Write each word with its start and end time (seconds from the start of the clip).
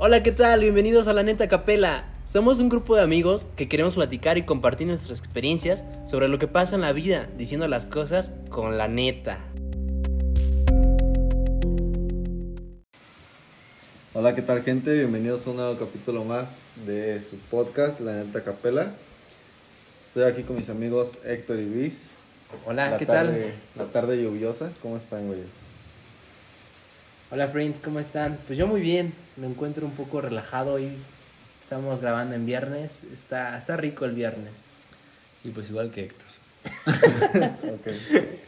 Hola, 0.00 0.22
¿qué 0.22 0.32
tal? 0.32 0.60
Bienvenidos 0.60 1.08
a 1.08 1.12
La 1.12 1.22
Neta 1.22 1.48
Capela. 1.48 2.04
Somos 2.24 2.60
un 2.60 2.68
grupo 2.68 2.94
de 2.94 3.02
amigos 3.02 3.46
que 3.56 3.68
queremos 3.68 3.94
platicar 3.94 4.38
y 4.38 4.44
compartir 4.44 4.86
nuestras 4.86 5.18
experiencias 5.18 5.84
sobre 6.06 6.28
lo 6.28 6.38
que 6.38 6.46
pasa 6.46 6.76
en 6.76 6.82
la 6.82 6.92
vida, 6.92 7.28
diciendo 7.36 7.66
las 7.68 7.86
cosas 7.86 8.32
con 8.50 8.78
la 8.78 8.86
neta. 8.86 9.38
Hola, 14.14 14.34
¿qué 14.34 14.42
tal 14.42 14.62
gente? 14.62 14.94
Bienvenidos 14.94 15.46
a 15.46 15.50
un 15.50 15.56
nuevo 15.56 15.78
capítulo 15.78 16.24
más 16.24 16.58
de 16.86 17.20
su 17.20 17.36
podcast, 17.38 18.00
La 18.00 18.12
Neta 18.24 18.42
Capela. 18.42 18.92
Estoy 20.02 20.24
aquí 20.24 20.42
con 20.42 20.56
mis 20.56 20.70
amigos 20.70 21.18
Héctor 21.24 21.58
y 21.58 21.66
Luis. 21.66 22.10
Hola, 22.66 22.90
La 22.90 22.98
¿qué 22.98 23.06
tarde- 23.06 23.52
tal? 23.74 23.86
La 23.86 23.92
tarde 23.92 24.22
lluviosa. 24.22 24.70
¿Cómo 24.80 24.96
están, 24.96 25.26
güeyes? 25.26 25.46
Hola, 27.30 27.46
friends, 27.46 27.78
¿cómo 27.78 28.00
están? 28.00 28.38
Pues 28.46 28.58
yo 28.58 28.66
muy 28.66 28.80
bien, 28.80 29.12
me 29.36 29.46
encuentro 29.46 29.84
un 29.84 29.92
poco 29.92 30.22
relajado 30.22 30.72
hoy. 30.72 30.88
Estamos 31.60 32.00
grabando 32.00 32.34
en 32.34 32.46
viernes, 32.46 33.04
está, 33.12 33.58
está 33.58 33.76
rico 33.76 34.06
el 34.06 34.12
viernes. 34.12 34.70
Sí, 35.42 35.50
pues 35.54 35.68
igual 35.68 35.90
que 35.90 36.04
Héctor. 36.04 36.26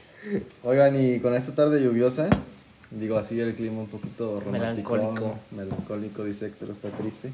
Oigan, 0.63 0.97
y 0.99 1.21
con 1.21 1.35
esta 1.35 1.55
tarde 1.55 1.83
lluviosa, 1.83 2.31
digo 2.91 3.19
así 3.19 3.39
el 3.39 3.55
clima 3.55 3.81
un 3.81 3.89
poquito 3.89 4.41
romántico. 4.41 4.95
Melancólico. 4.95 5.39
Melancólico, 5.51 6.25
dice 6.25 6.47
Héctor, 6.47 6.71
está 6.71 6.89
triste. 6.89 7.33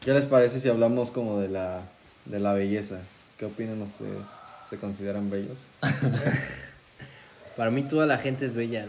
¿Qué 0.00 0.14
les 0.14 0.24
parece 0.24 0.60
si 0.60 0.70
hablamos 0.70 1.10
como 1.10 1.40
de 1.40 1.48
la, 1.48 1.82
de 2.24 2.40
la 2.40 2.54
belleza? 2.54 3.00
¿Qué 3.36 3.44
opinan 3.44 3.82
ustedes? 3.82 4.26
¿Se 4.66 4.78
consideran 4.78 5.28
bellos? 5.28 5.66
Para 7.58 7.70
mí 7.70 7.82
toda 7.82 8.06
la 8.06 8.16
gente 8.16 8.46
es 8.46 8.54
bella. 8.54 8.86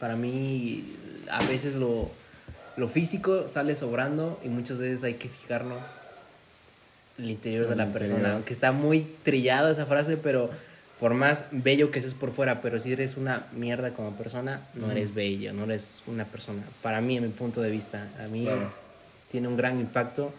Para 0.00 0.16
mí 0.16 0.84
a 1.30 1.44
veces 1.44 1.74
lo, 1.76 2.10
lo 2.76 2.88
físico 2.88 3.46
sale 3.48 3.76
sobrando 3.76 4.40
y 4.42 4.48
muchas 4.48 4.78
veces 4.78 5.04
hay 5.04 5.14
que 5.14 5.28
fijarnos 5.28 5.94
el 7.18 7.30
interior 7.30 7.68
de 7.68 7.76
la 7.76 7.84
interior. 7.84 8.08
persona. 8.10 8.32
Aunque 8.34 8.52
está 8.54 8.72
muy 8.72 9.06
trillada 9.22 9.70
esa 9.70 9.84
frase, 9.86 10.16
pero 10.16 10.50
por 10.98 11.14
más 11.14 11.46
bello 11.50 11.90
que 11.90 12.00
seas 12.00 12.14
por 12.14 12.32
fuera, 12.32 12.60
pero 12.62 12.78
si 12.80 12.92
eres 12.92 13.16
una 13.16 13.46
mierda 13.52 13.90
como 13.92 14.12
persona, 14.16 14.62
no 14.74 14.84
Ujú. 14.86 14.92
eres 14.92 15.14
bello, 15.14 15.52
no 15.52 15.64
eres 15.64 16.02
una 16.06 16.24
persona. 16.24 16.62
Para 16.82 17.00
mí, 17.00 17.16
en 17.18 17.24
mi 17.24 17.28
punto 17.30 17.60
de 17.62 17.70
vista, 17.70 18.08
a 18.22 18.26
mí 18.28 18.44
Claro. 18.44 18.72
tiene 19.30 19.48
un 19.48 19.56
gran 19.56 19.78
impacto 19.80 20.32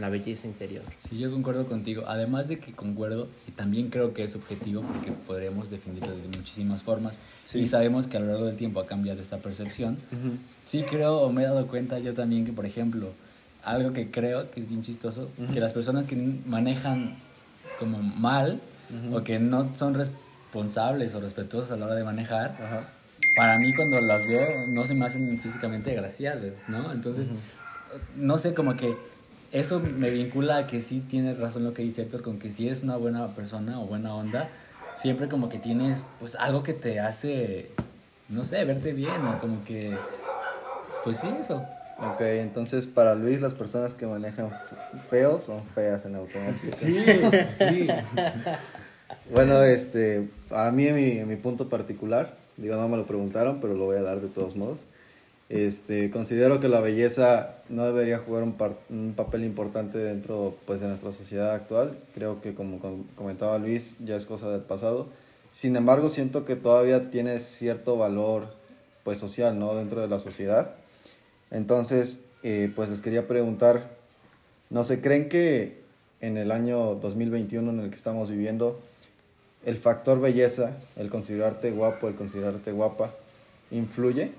la 0.00 0.08
belleza 0.08 0.46
interior. 0.46 0.82
Sí, 0.98 1.18
yo 1.18 1.30
concuerdo 1.30 1.66
contigo. 1.66 2.04
Además 2.06 2.48
de 2.48 2.58
que 2.58 2.72
concuerdo, 2.72 3.28
y 3.46 3.52
también 3.52 3.88
creo 3.90 4.14
que 4.14 4.24
es 4.24 4.32
subjetivo 4.32 4.82
porque 4.82 5.12
podremos 5.12 5.70
definirlo 5.70 6.10
de 6.16 6.24
muchísimas 6.38 6.82
formas. 6.82 7.18
Sí. 7.44 7.60
Y 7.60 7.66
sabemos 7.66 8.06
que 8.06 8.16
a 8.16 8.20
lo 8.20 8.26
largo 8.26 8.46
del 8.46 8.56
tiempo 8.56 8.80
ha 8.80 8.86
cambiado 8.86 9.20
esta 9.20 9.38
percepción. 9.38 9.98
Sí 10.64 10.82
creo 10.88 11.18
o 11.20 11.32
me 11.32 11.42
he 11.42 11.44
dado 11.46 11.66
cuenta 11.66 11.98
yo 11.98 12.14
también 12.14 12.44
que, 12.44 12.52
por 12.52 12.66
ejemplo, 12.66 13.12
algo 13.62 13.92
que 13.92 14.10
creo 14.10 14.50
que 14.50 14.60
es 14.60 14.68
bien 14.68 14.82
chistoso, 14.82 15.28
Ujú. 15.38 15.52
que 15.52 15.60
las 15.60 15.72
personas 15.74 16.06
que 16.06 16.16
manejan 16.46 17.16
como 17.78 17.98
mal 18.02 18.60
Ujú. 19.06 19.16
o 19.18 19.24
que 19.24 19.38
no 19.38 19.74
son 19.74 19.94
responsables 19.94 21.14
o 21.14 21.20
respetuosas 21.20 21.72
a 21.72 21.76
la 21.76 21.86
hora 21.86 21.94
de 21.94 22.04
manejar, 22.04 22.56
para 23.36 23.58
mí 23.58 23.72
cuando 23.74 24.00
las 24.00 24.26
veo 24.26 24.66
no 24.68 24.86
se 24.86 24.94
me 24.94 25.04
hacen 25.06 25.38
físicamente 25.40 25.94
graciables, 25.94 26.68
¿no? 26.68 26.90
Entonces, 26.92 27.32
no 28.16 28.38
sé, 28.38 28.54
como 28.54 28.76
que 28.76 28.96
eso 29.52 29.80
me 29.80 30.10
vincula 30.10 30.58
a 30.58 30.66
que 30.66 30.82
sí 30.82 31.00
tienes 31.00 31.38
razón 31.38 31.64
lo 31.64 31.74
que 31.74 31.82
dice 31.82 32.02
Héctor, 32.02 32.22
con 32.22 32.38
que 32.38 32.52
si 32.52 32.66
eres 32.66 32.82
una 32.82 32.96
buena 32.96 33.34
persona 33.34 33.80
o 33.80 33.86
buena 33.86 34.14
onda, 34.14 34.48
siempre 34.94 35.28
como 35.28 35.48
que 35.48 35.58
tienes 35.58 36.04
pues 36.18 36.34
algo 36.36 36.62
que 36.62 36.74
te 36.74 37.00
hace, 37.00 37.70
no 38.28 38.44
sé, 38.44 38.64
verte 38.64 38.92
bien 38.92 39.26
o 39.26 39.38
como 39.40 39.64
que, 39.64 39.96
pues 41.04 41.18
sí, 41.18 41.28
eso. 41.40 41.64
Ok, 41.98 42.20
entonces 42.20 42.86
para 42.86 43.14
Luis 43.14 43.40
las 43.40 43.54
personas 43.54 43.94
que 43.94 44.06
manejan 44.06 44.50
feos 45.10 45.44
son 45.44 45.62
feas 45.74 46.06
en 46.06 46.16
automático. 46.16 46.56
sí. 47.50 47.88
Bueno, 49.32 49.62
este, 49.62 50.28
a 50.50 50.70
mí 50.72 50.86
en 50.86 50.94
mi, 50.94 51.10
en 51.18 51.28
mi 51.28 51.36
punto 51.36 51.68
particular, 51.68 52.34
digo, 52.56 52.76
no 52.76 52.88
me 52.88 52.96
lo 52.96 53.06
preguntaron, 53.06 53.60
pero 53.60 53.74
lo 53.74 53.84
voy 53.84 53.96
a 53.96 54.02
dar 54.02 54.20
de 54.20 54.28
todos 54.28 54.56
modos. 54.56 54.80
Este, 55.50 56.10
considero 56.12 56.60
que 56.60 56.68
la 56.68 56.80
belleza 56.80 57.56
no 57.68 57.84
debería 57.84 58.18
jugar 58.18 58.44
un, 58.44 59.14
papel 59.16 59.44
importante 59.44 59.98
dentro 59.98 60.54
pues, 60.64 60.80
de 60.80 60.86
nuestra 60.86 61.10
sociedad 61.10 61.52
actual. 61.52 61.98
Creo 62.14 62.40
que 62.40 62.54
como 62.54 62.78
com- 62.78 63.02
comentaba 63.16 63.58
Luis, 63.58 63.96
ya 63.98 64.14
es 64.14 64.26
cosa 64.26 64.48
del 64.48 64.60
pasado. 64.60 65.08
Sin 65.50 65.74
embargo, 65.74 66.08
siento 66.08 66.44
que 66.44 66.54
todavía 66.54 67.10
tiene 67.10 67.40
cierto 67.40 67.96
valor 67.96 68.54
pues, 69.02 69.18
social 69.18 69.58
¿no? 69.58 69.74
dentro 69.74 70.00
de 70.00 70.06
la 70.06 70.20
sociedad. 70.20 70.76
Entonces, 71.50 72.26
eh, 72.44 72.72
pues 72.76 72.88
les 72.88 73.00
quería 73.00 73.26
preguntar, 73.26 73.90
no 74.70 74.84
sé, 74.84 75.00
¿creen 75.00 75.28
que 75.28 75.80
en 76.20 76.36
el 76.36 76.52
año 76.52 76.94
2021 76.94 77.72
en 77.72 77.80
el 77.80 77.90
que 77.90 77.96
estamos 77.96 78.30
viviendo, 78.30 78.78
el 79.66 79.78
factor 79.78 80.20
belleza, 80.20 80.76
el 80.94 81.10
considerarte 81.10 81.72
guapo, 81.72 82.06
el 82.06 82.14
considerarte 82.14 82.70
guapa, 82.70 83.16
influye? 83.72 84.30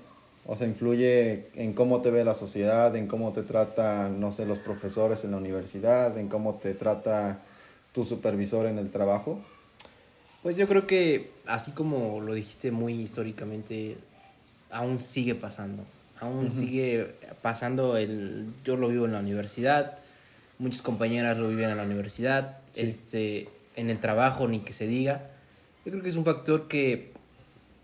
O 0.44 0.56
sea, 0.56 0.66
influye 0.66 1.46
en 1.54 1.72
cómo 1.72 2.02
te 2.02 2.10
ve 2.10 2.24
la 2.24 2.34
sociedad, 2.34 2.94
en 2.96 3.06
cómo 3.06 3.32
te 3.32 3.42
tratan, 3.42 4.18
no 4.20 4.32
sé, 4.32 4.44
los 4.44 4.58
profesores 4.58 5.24
en 5.24 5.30
la 5.30 5.36
universidad, 5.36 6.18
en 6.18 6.28
cómo 6.28 6.54
te 6.54 6.74
trata 6.74 7.40
tu 7.92 8.04
supervisor 8.04 8.66
en 8.66 8.78
el 8.78 8.90
trabajo. 8.90 9.40
Pues 10.42 10.56
yo 10.56 10.66
creo 10.66 10.86
que, 10.88 11.30
así 11.46 11.70
como 11.70 12.20
lo 12.20 12.34
dijiste 12.34 12.72
muy 12.72 12.94
históricamente, 12.94 13.96
aún 14.70 14.98
sigue 14.98 15.36
pasando. 15.36 15.84
Aún 16.18 16.50
sigue 16.50 17.14
pasando 17.40 17.96
el... 17.96 18.46
Yo 18.64 18.76
lo 18.76 18.88
vivo 18.88 19.06
en 19.06 19.12
la 19.12 19.20
universidad, 19.20 19.98
muchas 20.58 20.82
compañeras 20.82 21.38
lo 21.38 21.48
viven 21.48 21.70
en 21.70 21.76
la 21.76 21.82
universidad, 21.84 22.56
Sí. 22.72 22.80
este, 22.82 23.48
en 23.76 23.90
el 23.90 24.00
trabajo, 24.00 24.48
ni 24.48 24.60
que 24.60 24.72
se 24.72 24.86
diga. 24.88 25.30
Yo 25.84 25.92
creo 25.92 26.02
que 26.02 26.08
es 26.08 26.16
un 26.16 26.24
factor 26.24 26.66
que 26.68 27.11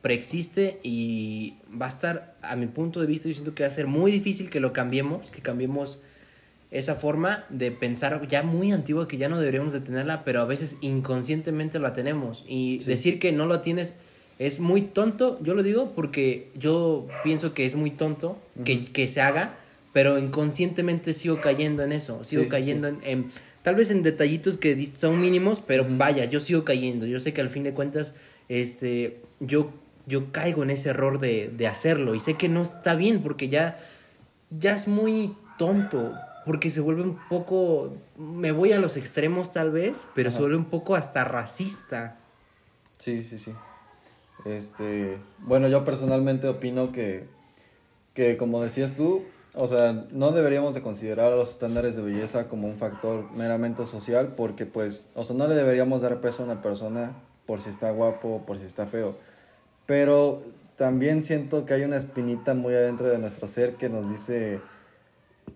preexiste 0.02 0.78
y 0.82 1.54
va 1.80 1.86
a 1.86 1.88
estar, 1.88 2.36
a 2.42 2.56
mi 2.56 2.66
punto 2.66 3.00
de 3.00 3.06
vista, 3.06 3.28
yo 3.28 3.34
siento 3.34 3.54
que 3.54 3.62
va 3.64 3.66
a 3.68 3.70
ser 3.72 3.86
muy 3.86 4.12
difícil 4.12 4.48
que 4.50 4.60
lo 4.60 4.72
cambiemos, 4.72 5.30
que 5.30 5.40
cambiemos 5.42 5.98
esa 6.70 6.94
forma 6.96 7.44
de 7.48 7.70
pensar 7.72 8.26
ya 8.28 8.42
muy 8.42 8.72
antigua 8.72 9.08
que 9.08 9.16
ya 9.16 9.28
no 9.28 9.38
deberíamos 9.40 9.72
de 9.72 9.80
tenerla, 9.80 10.22
pero 10.24 10.40
a 10.40 10.44
veces 10.44 10.76
inconscientemente 10.82 11.78
la 11.78 11.92
tenemos. 11.94 12.44
Y 12.46 12.78
Sí. 12.80 12.86
decir 12.86 13.18
que 13.18 13.32
no 13.32 13.46
la 13.46 13.62
tienes 13.62 13.94
es 14.38 14.60
muy 14.60 14.82
tonto, 14.82 15.40
yo 15.42 15.54
lo 15.54 15.62
digo 15.64 15.92
porque 15.96 16.50
yo 16.54 17.08
pienso 17.24 17.54
que 17.54 17.66
es 17.66 17.74
muy 17.74 17.90
tonto 17.90 18.38
que, 18.64 18.84
que 18.84 19.08
se 19.08 19.20
haga, 19.20 19.56
pero 19.92 20.18
inconscientemente 20.18 21.12
sigo 21.14 21.40
cayendo 21.40 21.82
en 21.82 21.90
eso, 21.92 22.22
sigo 22.22 22.42
Sí, 22.42 22.46
sí, 22.46 22.50
cayendo 22.50 22.86
En, 22.88 22.98
en- 23.04 23.30
tal 23.62 23.74
vez 23.74 23.90
en 23.90 24.02
detallitos 24.04 24.56
que 24.58 24.86
son 24.86 25.20
mínimos, 25.20 25.60
pero 25.66 25.84
vaya, 25.88 26.24
yo 26.26 26.38
sigo 26.38 26.64
cayendo. 26.64 27.04
Yo 27.06 27.18
sé 27.18 27.32
que 27.32 27.40
al 27.40 27.50
fin 27.50 27.64
de 27.64 27.72
cuentas, 27.72 28.12
este, 28.48 29.20
yo, 29.40 29.72
yo 30.08 30.32
caigo 30.32 30.62
en 30.62 30.70
ese 30.70 30.90
error 30.90 31.20
de, 31.20 31.48
de 31.48 31.66
hacerlo 31.66 32.14
y 32.14 32.20
sé 32.20 32.34
que 32.34 32.48
no 32.48 32.62
está 32.62 32.94
bien 32.94 33.22
porque 33.22 33.48
ya, 33.48 33.78
ya 34.50 34.74
es 34.74 34.88
muy 34.88 35.36
tonto, 35.58 36.14
porque 36.46 36.70
se 36.70 36.80
vuelve 36.80 37.02
un 37.02 37.18
poco, 37.28 37.92
me 38.16 38.52
voy 38.52 38.72
a 38.72 38.78
los 38.78 38.96
extremos 38.96 39.52
tal 39.52 39.70
vez, 39.70 40.06
pero 40.14 40.30
se 40.30 40.36
Ajá. 40.36 40.42
vuelve 40.44 40.56
un 40.56 40.64
poco 40.64 40.96
hasta 40.96 41.24
racista. 41.24 42.16
Sí, 42.96 43.22
sí, 43.22 43.38
sí. 43.38 43.52
Este, 44.44 45.18
bueno, 45.38 45.68
yo 45.68 45.84
personalmente 45.84 46.48
opino 46.48 46.90
que, 46.90 47.28
que 48.14 48.36
como 48.36 48.62
decías 48.62 48.94
tú, 48.94 49.24
o 49.54 49.66
sea, 49.66 50.06
no 50.10 50.30
deberíamos 50.30 50.74
de 50.74 50.82
considerar 50.82 51.32
los 51.32 51.50
estándares 51.50 51.96
de 51.96 52.02
belleza 52.02 52.48
como 52.48 52.68
un 52.68 52.76
factor 52.76 53.30
meramente 53.32 53.84
social 53.86 54.34
porque 54.36 54.66
pues, 54.66 55.08
o 55.14 55.24
sea, 55.24 55.36
no 55.36 55.48
le 55.48 55.54
deberíamos 55.54 56.00
dar 56.00 56.20
peso 56.20 56.42
a 56.42 56.46
una 56.46 56.62
persona 56.62 57.12
por 57.46 57.60
si 57.60 57.70
está 57.70 57.90
guapo, 57.90 58.44
por 58.46 58.58
si 58.58 58.66
está 58.66 58.86
feo. 58.86 59.16
Pero 59.88 60.42
también 60.76 61.24
siento 61.24 61.64
que 61.64 61.72
hay 61.72 61.82
una 61.82 61.96
espinita 61.96 62.52
muy 62.52 62.74
adentro 62.74 63.08
de 63.08 63.16
nuestro 63.16 63.48
ser 63.48 63.76
que 63.76 63.88
nos 63.88 64.10
dice 64.10 64.60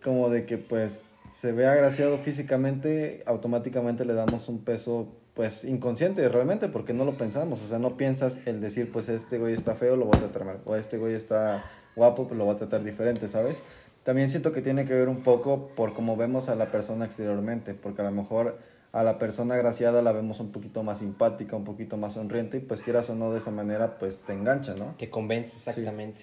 como 0.02 0.30
de 0.30 0.46
que 0.46 0.56
pues 0.56 1.16
se 1.30 1.52
ve 1.52 1.66
agraciado 1.66 2.16
físicamente, 2.16 3.22
automáticamente 3.26 4.06
le 4.06 4.14
damos 4.14 4.48
un 4.48 4.64
peso 4.64 5.06
pues 5.34 5.64
inconsciente 5.64 6.26
realmente 6.30 6.68
porque 6.68 6.94
no 6.94 7.04
lo 7.04 7.18
pensamos, 7.18 7.60
o 7.60 7.68
sea, 7.68 7.78
no 7.78 7.98
piensas 7.98 8.40
el 8.46 8.62
decir 8.62 8.90
pues 8.90 9.10
este 9.10 9.36
güey 9.36 9.52
está 9.52 9.74
feo, 9.74 9.96
lo 9.96 10.06
voy 10.06 10.16
a 10.16 10.20
tratar 10.20 10.46
mal, 10.46 10.60
o 10.64 10.76
este 10.76 10.96
güey 10.96 11.12
está 11.12 11.62
guapo, 11.94 12.26
pues 12.26 12.38
lo 12.38 12.46
voy 12.46 12.54
a 12.54 12.58
tratar 12.58 12.82
diferente, 12.82 13.28
¿sabes? 13.28 13.60
También 14.02 14.30
siento 14.30 14.54
que 14.54 14.62
tiene 14.62 14.86
que 14.86 14.94
ver 14.94 15.10
un 15.10 15.22
poco 15.22 15.68
por 15.76 15.92
cómo 15.92 16.16
vemos 16.16 16.48
a 16.48 16.54
la 16.54 16.70
persona 16.70 17.04
exteriormente, 17.04 17.74
porque 17.74 18.00
a 18.00 18.06
lo 18.06 18.12
mejor 18.12 18.56
a 18.92 19.02
la 19.02 19.18
persona 19.18 19.54
agraciada 19.54 20.02
la 20.02 20.12
vemos 20.12 20.38
un 20.40 20.52
poquito 20.52 20.82
más 20.82 20.98
simpática, 20.98 21.56
un 21.56 21.64
poquito 21.64 21.96
más 21.96 22.14
sonriente 22.14 22.58
y 22.58 22.60
pues 22.60 22.82
quieras 22.82 23.08
o 23.08 23.14
no 23.14 23.32
de 23.32 23.38
esa 23.38 23.50
manera 23.50 23.98
pues 23.98 24.18
te 24.18 24.34
engancha, 24.34 24.74
¿no? 24.74 24.94
Te 24.98 25.08
convence 25.08 25.56
exactamente. 25.56 26.22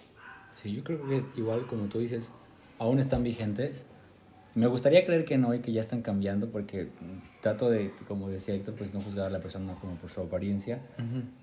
Sí, 0.53 0.71
yo 0.73 0.83
creo 0.83 1.05
que 1.07 1.23
igual 1.35 1.65
como 1.67 1.85
tú 1.85 1.99
dices, 1.99 2.31
aún 2.77 2.99
están 2.99 3.23
vigentes. 3.23 3.85
Me 4.55 4.67
gustaría 4.67 5.05
creer 5.05 5.25
que 5.25 5.37
no 5.37 5.53
y 5.53 5.59
que 5.59 5.71
ya 5.71 5.81
están 5.81 6.01
cambiando 6.01 6.49
porque 6.49 6.89
trato 7.41 7.69
de, 7.69 7.91
como 8.07 8.29
decía 8.29 8.55
Héctor, 8.55 8.75
pues 8.75 8.93
no 8.93 9.01
juzgar 9.01 9.27
a 9.27 9.29
la 9.29 9.39
persona 9.39 9.75
como 9.75 9.95
por 9.95 10.09
su 10.09 10.21
apariencia, 10.21 10.81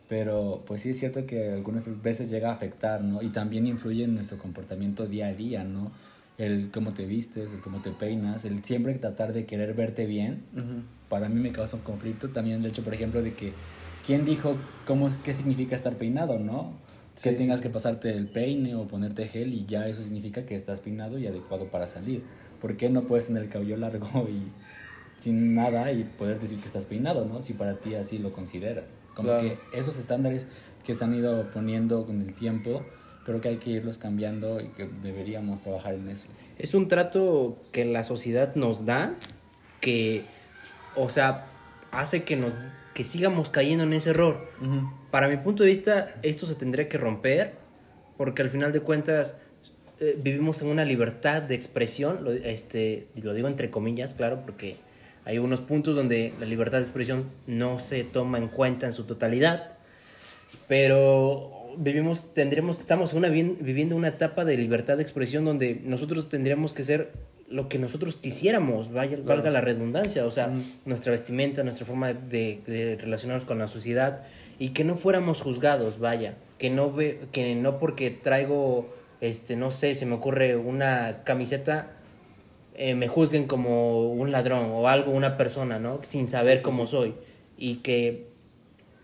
pero 0.08 0.64
pues 0.66 0.82
sí 0.82 0.90
es 0.90 0.98
cierto 0.98 1.24
que 1.24 1.52
algunas 1.52 1.84
veces 2.02 2.28
llega 2.30 2.50
a 2.50 2.54
afectar, 2.54 3.02
¿no? 3.02 3.22
Y 3.22 3.28
también 3.28 3.66
influye 3.66 4.04
en 4.04 4.16
nuestro 4.16 4.38
comportamiento 4.38 5.06
día 5.06 5.28
a 5.28 5.32
día, 5.32 5.64
¿no? 5.64 5.92
El 6.38 6.70
cómo 6.72 6.92
te 6.92 7.06
vistes, 7.06 7.52
el 7.52 7.60
cómo 7.60 7.80
te 7.80 7.90
peinas, 7.90 8.44
el 8.44 8.62
siempre 8.64 8.94
tratar 8.94 9.32
de 9.32 9.46
querer 9.46 9.74
verte 9.74 10.06
bien, 10.06 10.42
para 11.08 11.28
mí 11.28 11.40
me 11.40 11.52
causa 11.52 11.76
un 11.76 11.82
conflicto. 11.82 12.28
También 12.30 12.60
el 12.60 12.66
hecho, 12.66 12.82
por 12.82 12.94
ejemplo, 12.94 13.22
de 13.22 13.34
que, 13.34 13.52
¿quién 14.04 14.24
dijo 14.24 14.56
cómo, 14.86 15.08
qué 15.24 15.34
significa 15.34 15.76
estar 15.76 15.96
peinado, 15.96 16.38
no? 16.38 16.86
que 17.22 17.32
tengas 17.32 17.60
que 17.60 17.70
pasarte 17.70 18.10
el 18.10 18.28
peine 18.28 18.74
o 18.74 18.86
ponerte 18.86 19.26
gel 19.26 19.54
y 19.54 19.64
ya 19.64 19.88
eso 19.88 20.02
significa 20.02 20.44
que 20.44 20.54
estás 20.54 20.80
peinado 20.80 21.18
y 21.18 21.26
adecuado 21.26 21.70
para 21.70 21.86
salir. 21.86 22.22
¿Por 22.60 22.76
qué 22.76 22.90
no 22.90 23.06
puedes 23.06 23.26
tener 23.26 23.42
el 23.42 23.48
cabello 23.48 23.76
largo 23.76 24.06
y 24.28 24.52
sin 25.16 25.54
nada 25.54 25.90
y 25.92 26.04
poder 26.04 26.38
decir 26.40 26.60
que 26.60 26.66
estás 26.66 26.84
peinado, 26.84 27.24
¿no? 27.24 27.40
Si 27.40 27.54
para 27.54 27.78
ti 27.78 27.94
así 27.94 28.18
lo 28.18 28.32
consideras. 28.32 28.98
Como 29.14 29.38
que 29.38 29.58
esos 29.72 29.96
estándares 29.96 30.46
que 30.84 30.94
se 30.94 31.04
han 31.04 31.14
ido 31.14 31.50
poniendo 31.50 32.04
con 32.04 32.20
el 32.20 32.34
tiempo, 32.34 32.84
creo 33.26 33.40
que 33.40 33.48
hay 33.48 33.56
que 33.58 33.70
irlos 33.70 33.98
cambiando 33.98 34.60
y 34.60 34.68
que 34.68 34.88
deberíamos 35.02 35.60
trabajar 35.62 35.94
en 35.94 36.08
eso. 36.08 36.28
Es 36.58 36.72
un 36.72 36.88
trato 36.88 37.58
que 37.72 37.84
la 37.84 38.04
sociedad 38.04 38.54
nos 38.54 38.86
da 38.86 39.14
que, 39.80 40.22
o 40.94 41.10
sea, 41.10 41.46
hace 41.90 42.22
que 42.22 42.36
nos 42.36 42.54
que 42.94 43.04
sigamos 43.04 43.50
cayendo 43.50 43.84
en 43.84 43.92
ese 43.92 44.10
error. 44.10 44.48
Para 45.10 45.28
mi 45.28 45.36
punto 45.36 45.64
de 45.64 45.68
vista, 45.68 46.14
esto 46.22 46.46
se 46.46 46.54
tendría 46.54 46.88
que 46.88 46.96
romper 46.96 47.52
porque 48.16 48.40
al 48.40 48.48
final 48.48 48.72
de 48.72 48.80
cuentas 48.80 49.34
eh, 50.00 50.18
vivimos 50.18 50.62
en 50.62 50.68
una 50.68 50.86
libertad 50.86 51.42
de 51.42 51.54
expresión, 51.54 52.24
lo, 52.24 52.32
este, 52.32 53.08
lo 53.16 53.34
digo 53.34 53.48
entre 53.48 53.70
comillas, 53.70 54.14
claro, 54.14 54.40
porque 54.46 54.78
hay 55.26 55.38
unos 55.38 55.60
puntos 55.60 55.94
donde 55.94 56.32
la 56.40 56.46
libertad 56.46 56.78
de 56.78 56.84
expresión 56.84 57.28
no 57.46 57.78
se 57.80 58.02
toma 58.04 58.38
en 58.38 58.48
cuenta 58.48 58.86
en 58.86 58.92
su 58.92 59.04
totalidad, 59.04 59.72
pero 60.66 61.55
vivimos, 61.76 62.34
tendremos, 62.34 62.78
estamos 62.78 63.12
una, 63.12 63.28
viviendo 63.28 63.96
una 63.96 64.08
etapa 64.08 64.44
de 64.44 64.56
libertad 64.56 64.96
de 64.96 65.02
expresión 65.02 65.44
donde 65.44 65.80
nosotros 65.84 66.28
tendríamos 66.28 66.72
que 66.72 66.84
ser 66.84 67.12
lo 67.48 67.68
que 67.68 67.78
nosotros 67.78 68.16
quisiéramos, 68.16 68.92
vaya, 68.92 69.18
valga 69.24 69.50
la 69.50 69.60
redundancia, 69.60 70.26
o 70.26 70.30
sea, 70.30 70.50
nuestra 70.84 71.12
vestimenta, 71.12 71.62
nuestra 71.62 71.86
forma 71.86 72.12
de, 72.12 72.60
de, 72.66 72.96
relacionarnos 72.96 73.44
con 73.44 73.58
la 73.58 73.68
sociedad 73.68 74.22
y 74.58 74.70
que 74.70 74.82
no 74.82 74.96
fuéramos 74.96 75.40
juzgados, 75.40 75.98
vaya, 75.98 76.34
que 76.58 76.70
no, 76.70 76.92
ve, 76.92 77.20
que 77.30 77.54
no 77.54 77.78
porque 77.78 78.10
traigo, 78.10 78.92
este, 79.20 79.54
no 79.54 79.70
sé, 79.70 79.94
se 79.94 80.06
me 80.06 80.14
ocurre 80.14 80.56
una 80.56 81.22
camiseta 81.24 81.96
eh, 82.78 82.94
me 82.94 83.08
juzguen 83.08 83.46
como 83.46 84.10
un 84.10 84.30
ladrón 84.32 84.68
o 84.70 84.86
algo, 84.86 85.10
una 85.10 85.38
persona, 85.38 85.78
¿no? 85.78 86.00
Sin 86.02 86.28
saber 86.28 86.60
cómo 86.60 86.86
soy. 86.86 87.14
Y 87.56 87.76
que, 87.76 88.26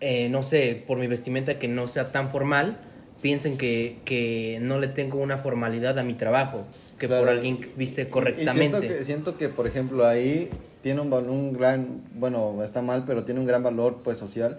eh, 0.05 0.29
no 0.29 0.43
sé, 0.43 0.83
por 0.85 0.99
mi 0.99 1.07
vestimenta 1.07 1.61
que 1.61 1.69
no 1.69 1.87
sea 1.87 2.11
tan 2.11 2.29
formal, 2.29 2.77
piensen 3.21 3.57
que, 3.57 4.01
que 4.05 4.59
no 4.61 4.81
le 4.81 4.89
tengo 4.89 5.19
una 5.19 5.39
formalidad 5.39 5.97
a 5.97 6.03
mi 6.03 6.15
trabajo, 6.15 6.65
que 6.99 7.07
por 7.07 7.29
alguien 7.29 7.61
viste 7.77 8.09
correctamente. 8.09 8.79
siento, 8.79 8.95
que, 8.99 9.05
siento 9.05 9.39
que, 9.39 9.49
por 9.49 9.69
ejemplo, 9.69 10.05
ahí 10.05 10.51
tiene 10.83 11.03
un, 11.03 11.13
un 11.13 11.53
gran, 11.53 12.03
bueno, 12.15 12.65
está 12.65 12.83
mal, 12.83 13.05
pero 13.07 13.23
tiene 13.23 13.39
un 13.39 13.47
gran 13.47 13.63
valor, 13.63 14.01
pues, 14.03 14.19
social. 14.19 14.59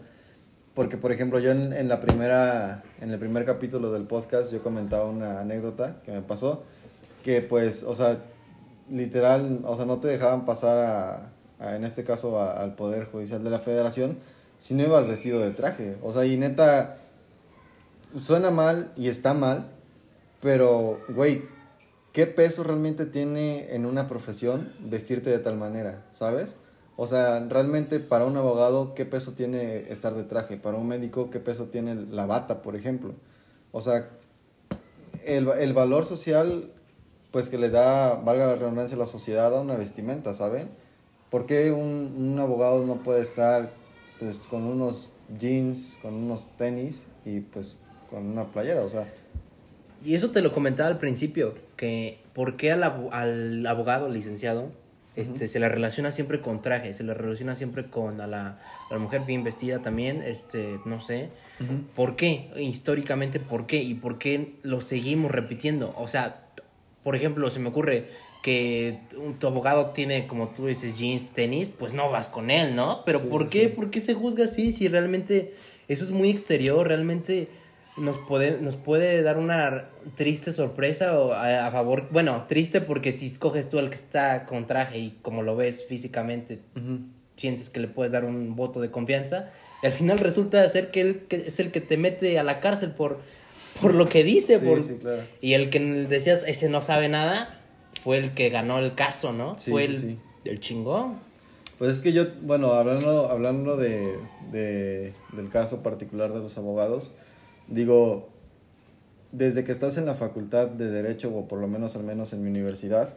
Porque, 0.74 0.95
por 0.95 1.12
ejemplo, 1.12 1.40
yo 1.40 1.51
en, 1.51 1.74
en 1.74 1.89
la 1.89 2.00
primera, 2.00 2.81
en 3.01 3.12
el 3.12 3.19
primer 3.19 3.44
capítulo 3.44 3.92
del 3.92 4.04
podcast, 4.04 4.50
yo 4.50 4.63
comentaba 4.63 5.10
una 5.10 5.42
anécdota 5.42 5.98
que 6.06 6.13
me 6.13 6.22
pasó, 6.22 6.63
que, 7.22 7.42
pues, 7.42 7.84
o 7.84 7.94
sea, 7.96 8.19
literal, 8.89 9.60
o 9.66 9.75
sea, 9.75 9.84
no 9.84 9.98
te 9.98 10.07
dejaban 10.07 10.46
pasar 10.46 11.28
a, 11.60 11.75
en 11.75 11.84
este 11.84 12.06
caso, 12.06 12.42
al 12.42 12.75
Poder 12.75 13.07
Judicial 13.12 13.44
de 13.44 13.50
la 13.50 13.60
Federación 13.60 14.18
si 14.63 14.75
no 14.75 14.83
ibas 14.83 15.06
vestido 15.06 15.42
de 15.42 15.51
traje. 15.51 15.98
O 16.01 16.13
sea, 16.13 16.25
y 16.25 16.38
neta, 16.38 16.95
suena 18.21 18.50
mal 18.50 18.94
y 18.95 19.10
está 19.10 19.33
mal, 19.33 19.65
pero, 20.42 21.01
güey, 21.10 21.42
¿qué 22.13 22.27
peso 22.27 22.63
realmente 22.63 23.06
tiene 23.06 23.75
en 23.75 23.86
una 23.86 24.07
profesión 24.07 24.71
vestirte 24.80 25.30
de 25.30 25.39
tal 25.39 25.57
manera, 25.57 26.06
¿sabes? 26.13 26.56
O 26.95 27.07
sea, 27.07 27.45
realmente 27.50 28.00
para 28.00 28.24
un 28.24 28.38
abogado, 28.38 28.95
¿qué 28.95 29.04
peso 29.06 29.33
tiene 29.33 29.92
estar 29.92 30.13
de 30.13 30.24
traje? 30.24 30.56
Para 30.56 30.77
un 30.77 30.88
médico, 30.88 31.30
¿qué 31.30 31.42
peso 31.42 31.65
tiene 31.65 31.95
la 31.95 32.25
bata, 32.25 32.62
por 32.62 32.77
ejemplo? 32.77 33.15
O 33.74 33.81
sea, 33.81 34.07
el, 35.25 35.50
el 35.50 35.74
valor 35.74 36.06
social 36.06 36.71
pues 37.31 37.50
que 37.50 37.57
le 37.57 37.69
da, 37.69 38.13
valga 38.13 38.48
la 38.48 38.56
redundancia, 38.56 38.95
la 38.95 39.07
sociedad 39.07 39.54
a 39.57 39.60
una 39.60 39.75
vestimenta, 39.75 40.33
¿saben? 40.33 40.69
¿Por 41.30 41.48
qué 41.48 41.74
un, 41.74 42.15
un 42.18 42.39
abogado 42.39 42.86
no 42.86 43.04
puede 43.04 43.24
estar 43.24 43.83
pues, 44.19 44.39
con 44.39 44.63
unos 44.63 45.10
jeans, 45.39 45.98
con 46.01 46.13
unos 46.13 46.50
tenis 46.57 47.06
y 47.25 47.39
pues 47.39 47.77
con 48.10 48.25
una 48.25 48.45
playera? 48.45 48.81
O 48.81 48.89
sea... 48.89 49.12
Y 50.06 50.15
eso 50.15 50.31
te 50.31 50.42
lo 50.42 50.51
comentaba 50.51 50.89
al 50.89 50.98
principio, 50.98 51.56
que 51.77 52.19
¿por 52.33 52.57
qué 52.57 52.71
al, 52.71 52.83
al 53.12 53.65
abogado, 53.65 54.10
licenciado, 54.10 54.69
este, 55.15 55.48
se 55.48 55.60
le 55.60 55.69
relaciona 55.69 56.12
siempre 56.12 56.42
con 56.42 56.62
traje, 56.62 56.92
se 56.94 57.04
le 57.04 57.13
relaciona 57.13 57.56
siempre 57.56 57.86
con 57.86 58.19
a 58.19 58.25
la, 58.25 58.60
a 58.89 58.94
la 58.94 58.98
mujer 58.98 59.21
bien 59.27 59.44
vestida 59.44 59.80
también, 59.80 60.24
este, 60.24 60.80
no 60.86 61.00
sé. 61.00 61.30
¿Por 61.95 62.15
qué? 62.15 62.50
Históricamente, 62.57 63.39
¿por 63.39 63.68
qué? 63.68 63.81
¿Y 63.83 63.94
por 63.94 64.18
qué 64.18 64.56
lo 64.63 64.81
seguimos 64.81 65.31
repitiendo? 65.31 65.94
O 65.98 66.07
sea, 66.07 66.48
por 67.04 67.15
ejemplo, 67.15 67.50
se 67.51 67.60
me 67.60 67.69
ocurre 67.69 68.10
que 68.44 69.00
tu 69.40 69.48
abogado 69.48 69.92
tiene, 69.92 70.28
como 70.28 70.50
tú 70.50 70.68
dices, 70.68 71.00
jeans, 71.00 71.30
tenis, 71.30 71.69
pues 71.69 71.94
no 71.94 72.12
vas 72.12 72.28
con 72.28 72.51
él, 72.51 72.75
¿no? 72.75 73.04
Pero 73.06 73.22
¿por 73.30 73.50
qué? 73.50 73.69
¿Por 73.69 73.90
qué 73.90 74.01
se 74.01 74.13
juzga 74.13 74.44
así? 74.45 74.74
Si 74.74 74.90
realmente 74.90 75.54
eso 75.88 76.04
es 76.04 76.12
muy 76.12 76.30
exterior, 76.30 76.86
realmente 76.86 77.48
nos 77.95 78.18
puede, 78.18 78.60
nos 78.60 78.75
puede 78.75 79.22
dar 79.22 79.38
una 79.38 79.86
triste 80.18 80.51
sorpresa 80.51 81.18
o 81.18 81.31
a, 81.31 81.72
favor, 81.72 82.10
bueno, 82.12 82.44
triste 82.50 82.81
porque 82.81 83.13
si 83.13 83.28
escoges 83.28 83.69
tú 83.69 83.80
al 83.80 83.90
que 83.90 83.95
está 83.95 84.46
con 84.46 84.68
traje 84.68 85.00
y 85.00 85.18
como 85.22 85.42
lo 85.42 85.56
ves 85.56 85.86
físicamente, 85.88 86.60
piensas 87.39 87.69
que 87.69 87.80
le 87.80 87.88
puedes 87.88 88.12
dar 88.12 88.25
un 88.25 88.57
voto 88.57 88.81
de 88.81 88.92
confianza, 88.92 89.51
y 89.81 89.86
al 89.86 89.94
final 89.94 90.19
resulta 90.19 90.68
ser 90.68 90.92
que 90.92 91.00
él 91.00 91.25
que 91.30 91.38
es 91.48 91.62
el 91.62 91.72
que 91.72 91.80
te 91.80 91.96
mete 91.96 92.38
a 92.39 92.44
la 92.44 92.60
cárcel 92.60 92.92
por 92.92 93.22
por 93.81 93.94
lo 93.94 94.10
que 94.10 94.24
dice. 94.24 94.60
por... 94.60 94.80
Y 95.42 95.54
el 95.54 95.69
que 95.69 95.80
decías, 95.80 96.44
ese 96.48 96.69
no 96.69 96.81
sabe 96.81 97.10
nada, 97.10 97.62
fue 98.04 98.18
el 98.18 98.32
que 98.32 98.50
ganó 98.50 98.80
el 98.80 98.96
caso, 98.96 99.32
¿no? 99.32 99.56
fue 99.58 99.86
el, 99.86 100.20
el, 100.44 100.60
chingón. 100.60 101.20
Pues 101.78 101.92
es 101.92 102.00
que 102.02 102.12
yo, 102.12 102.26
bueno, 102.42 102.74
hablando, 102.74 103.30
hablando 103.32 103.78
de, 103.78 104.20
de, 104.52 105.14
del 105.32 105.50
caso 105.50 105.82
particular 105.84 106.34
de 106.34 106.40
los 106.40 106.58
abogados, 106.58 107.14
digo, 107.70 108.28
desde 109.32 109.64
que 109.64 109.72
estás 109.72 109.98
en 109.98 110.06
la 110.06 110.16
facultad 110.16 110.68
de 110.68 110.89
Derecho, 110.89 111.34
o 111.34 111.48
por 111.48 111.60
lo 111.60 111.68
menos 111.70 111.96
al 111.96 112.04
menos 112.04 112.34
en 112.34 112.44
mi 112.44 112.50
universidad, 112.50 113.13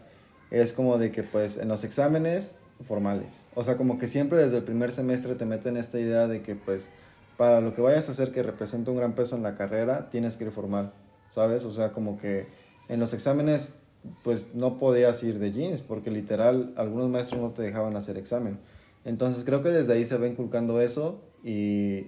es 0.52 0.72
como 0.72 0.98
de 0.98 1.10
que 1.10 1.24
pues 1.24 1.56
en 1.56 1.66
los 1.66 1.82
exámenes 1.82 2.54
formales, 2.86 3.42
o 3.56 3.64
sea, 3.64 3.76
como 3.76 3.98
que 3.98 4.06
siempre 4.06 4.38
desde 4.38 4.58
el 4.58 4.62
primer 4.62 4.92
semestre 4.92 5.34
te 5.34 5.46
meten 5.46 5.76
esta 5.76 5.98
idea 5.98 6.28
de 6.28 6.42
que 6.42 6.54
pues 6.54 6.90
para 7.36 7.60
lo 7.60 7.74
que 7.74 7.82
vayas 7.82 8.08
a 8.08 8.12
hacer 8.12 8.30
que 8.30 8.44
represente 8.44 8.90
un 8.90 8.98
gran 8.98 9.14
peso 9.14 9.34
en 9.34 9.42
la 9.42 9.56
carrera, 9.56 10.10
tienes 10.10 10.36
que 10.36 10.44
ir 10.44 10.52
formal, 10.52 10.92
¿sabes? 11.30 11.64
O 11.64 11.72
sea, 11.72 11.90
como 11.90 12.18
que 12.18 12.46
en 12.88 13.00
los 13.00 13.12
exámenes, 13.14 13.74
pues 14.22 14.54
no 14.54 14.78
podías 14.78 15.22
ir 15.22 15.38
de 15.38 15.52
jeans, 15.52 15.82
porque 15.82 16.10
literal 16.10 16.72
algunos 16.76 17.08
maestros 17.08 17.40
no 17.40 17.50
te 17.50 17.62
dejaban 17.62 17.96
hacer 17.96 18.16
examen. 18.16 18.58
Entonces 19.04 19.44
creo 19.44 19.62
que 19.62 19.68
desde 19.68 19.92
ahí 19.92 20.04
se 20.04 20.18
va 20.18 20.26
inculcando 20.26 20.80
eso 20.80 21.20
y 21.44 22.06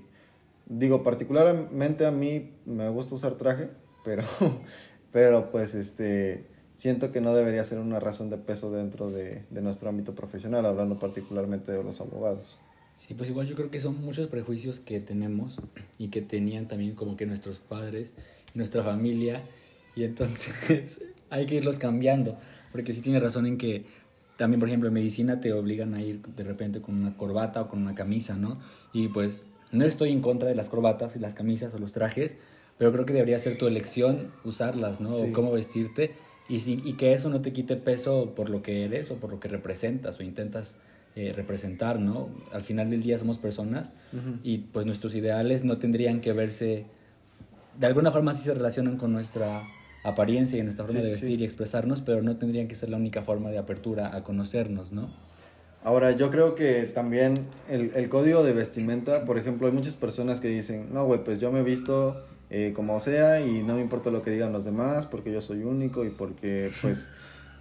digo, 0.67 1.03
particularmente 1.03 2.07
a 2.07 2.11
mí 2.11 2.51
me 2.67 2.89
gusta 2.89 3.15
usar 3.15 3.35
traje, 3.35 3.71
pero, 4.05 4.25
pero 5.13 5.51
pues 5.51 5.75
este, 5.75 6.45
siento 6.77 7.13
que 7.13 7.21
no 7.21 7.35
debería 7.35 7.65
ser 7.65 7.79
una 7.79 8.01
razón 8.01 8.31
de 8.31 8.39
peso 8.39 8.71
dentro 8.71 9.11
de, 9.11 9.45
de 9.51 9.61
nuestro 9.61 9.89
ámbito 9.89 10.15
profesional, 10.15 10.67
hablando 10.67 10.99
particularmente 10.99 11.73
de 11.73 11.83
los 11.83 12.01
abogados. 12.01 12.59
Sí, 12.95 13.15
pues 13.15 13.31
igual 13.31 13.47
yo 13.47 13.55
creo 13.55 13.71
que 13.71 13.79
son 13.79 14.01
muchos 14.01 14.27
prejuicios 14.27 14.81
que 14.81 14.99
tenemos 14.99 15.59
y 15.99 16.09
que 16.09 16.21
tenían 16.21 16.67
también 16.67 16.97
como 16.97 17.17
que 17.17 17.27
nuestros 17.27 17.61
padres 17.61 18.15
nuestra 18.55 18.83
familia 18.83 19.43
y 19.95 20.05
entonces 20.05 21.03
hay 21.31 21.47
que 21.47 21.57
irlos 21.57 21.79
cambiando, 21.79 22.39
porque 22.73 22.93
sí 22.93 23.01
tiene 23.01 23.21
razón 23.21 23.47
en 23.47 23.59
que 23.59 23.85
también, 24.37 24.61
por 24.61 24.69
ejemplo, 24.69 24.89
en 24.89 24.95
medicina 24.95 25.41
te 25.41 25.53
obligan 25.53 25.95
a 25.95 26.01
ir 26.01 26.21
de 26.23 26.45
repente 26.45 26.81
con 26.81 26.97
una 26.97 27.17
corbata 27.17 27.63
o 27.63 27.69
con 27.69 27.81
una 27.81 27.95
camisa, 27.95 28.37
¿no? 28.37 28.59
Y 28.93 29.09
pues 29.09 29.45
no 29.73 29.85
estoy 29.85 30.13
en 30.13 30.21
contra 30.21 30.49
de 30.49 30.55
las 30.55 30.69
corbatas 30.69 31.17
y 31.17 31.19
las 31.19 31.35
camisas 31.35 31.75
o 31.75 31.79
los 31.79 31.93
trajes, 31.93 32.37
pero 32.79 32.93
creo 32.93 33.05
que 33.05 33.13
debería 33.13 33.39
ser 33.39 33.59
tu 33.59 33.67
elección 33.67 34.31
usarlas, 34.45 35.01
¿no? 35.01 35.11
O 35.11 35.33
cómo 35.33 35.51
vestirte 35.53 36.15
y, 36.49 36.57
y 36.89 36.93
que 36.95 37.13
eso 37.13 37.29
no 37.29 37.41
te 37.41 37.53
quite 37.53 37.77
peso 37.77 38.35
por 38.35 38.49
lo 38.49 38.63
que 38.63 38.85
eres 38.85 39.11
o 39.11 39.17
por 39.17 39.31
lo 39.31 39.41
que 39.41 39.49
representas 39.49 40.21
o 40.21 40.23
intentas 40.23 40.77
eh, 41.17 41.33
representar, 41.35 41.99
¿no? 41.99 42.29
Al 42.53 42.63
final 42.63 42.91
del 42.91 43.03
día 43.03 43.19
somos 43.19 43.39
personas 43.39 43.93
y 44.45 44.59
pues 44.59 44.87
nuestros 44.87 45.17
ideales 45.17 45.65
no 45.65 45.79
tendrían 45.79 46.21
que 46.21 46.33
verse, 46.33 46.87
de 47.77 47.87
alguna 47.89 48.13
forma 48.13 48.35
sí 48.35 48.45
se 48.45 48.55
relacionan 48.55 48.97
con 48.99 49.13
nuestra 49.13 49.63
apariencia 50.05 50.59
y 50.59 50.63
nuestra 50.63 50.85
forma 50.85 51.01
de 51.01 51.11
vestir 51.11 51.41
y 51.41 51.45
expresarnos, 51.45 52.01
pero 52.01 52.23
no 52.23 52.37
tendrían 52.37 52.69
que 52.69 52.75
ser 52.75 52.91
la 52.91 52.97
única 52.97 53.23
forma 53.23 53.51
de 53.51 53.59
apertura 53.59 54.15
a 54.15 54.25
conocernos, 54.25 54.93
¿no? 54.93 55.11
Ahora, 55.85 56.13
yo 56.13 56.31
creo 56.31 56.55
que 56.55 56.83
también 56.83 57.35
el, 57.69 57.93
el 57.95 58.09
código 58.09 58.43
de 58.43 58.53
vestimenta, 58.53 59.25
por 59.25 59.39
ejemplo, 59.39 59.67
hay 59.69 59.73
muchas 59.73 59.95
personas 59.95 60.41
que 60.41 60.49
dicen, 60.49 60.93
no, 60.93 61.05
güey, 61.05 61.23
pues 61.23 61.39
yo 61.39 61.53
me 61.53 61.61
he 61.61 61.63
visto 61.63 62.25
eh, 62.51 62.73
como 62.75 62.99
sea 62.99 63.41
y 63.41 63.63
no 63.63 63.75
me 63.75 63.83
importa 63.83 64.11
lo 64.11 64.23
que 64.23 64.31
digan 64.31 64.55
los 64.55 64.65
demás 64.65 65.07
porque 65.07 65.31
yo 65.31 65.43
soy 65.43 65.65
único 65.65 66.07
y 66.07 66.09
porque 66.09 66.71
pues 66.83 67.11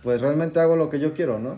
pues 0.02 0.22
realmente 0.22 0.60
hago 0.62 0.78
lo 0.78 0.90
que 0.90 1.00
yo 1.00 1.14
quiero, 1.14 1.40
¿no? 1.40 1.58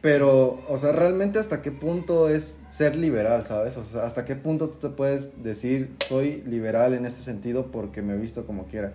Pero, 0.00 0.62
o 0.68 0.78
sea, 0.78 0.92
realmente 0.92 1.38
hasta 1.38 1.60
qué 1.60 1.72
punto 1.72 2.28
es 2.28 2.58
ser 2.70 2.96
liberal, 2.96 3.44
¿sabes? 3.44 3.76
O 3.76 3.82
sea, 3.82 4.04
hasta 4.04 4.24
qué 4.24 4.36
punto 4.36 4.68
tú 4.68 4.88
te 4.88 4.94
puedes 4.94 5.42
decir, 5.42 5.90
soy 6.06 6.42
liberal 6.46 6.94
en 6.94 7.04
este 7.04 7.22
sentido 7.22 7.66
porque 7.70 8.00
me 8.02 8.14
he 8.14 8.18
visto 8.18 8.46
como 8.46 8.66
quiera. 8.66 8.94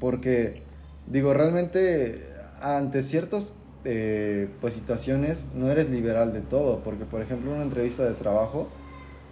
Porque, 0.00 0.62
digo, 1.06 1.34
realmente 1.34 2.24
ante 2.60 3.02
ciertas 3.02 3.52
eh, 3.84 4.48
pues, 4.60 4.74
situaciones 4.74 5.48
no 5.54 5.70
eres 5.70 5.90
liberal 5.90 6.32
de 6.32 6.40
todo. 6.40 6.80
Porque, 6.82 7.04
por 7.04 7.20
ejemplo, 7.20 7.50
en 7.50 7.56
una 7.56 7.64
entrevista 7.64 8.04
de 8.04 8.14
trabajo, 8.14 8.68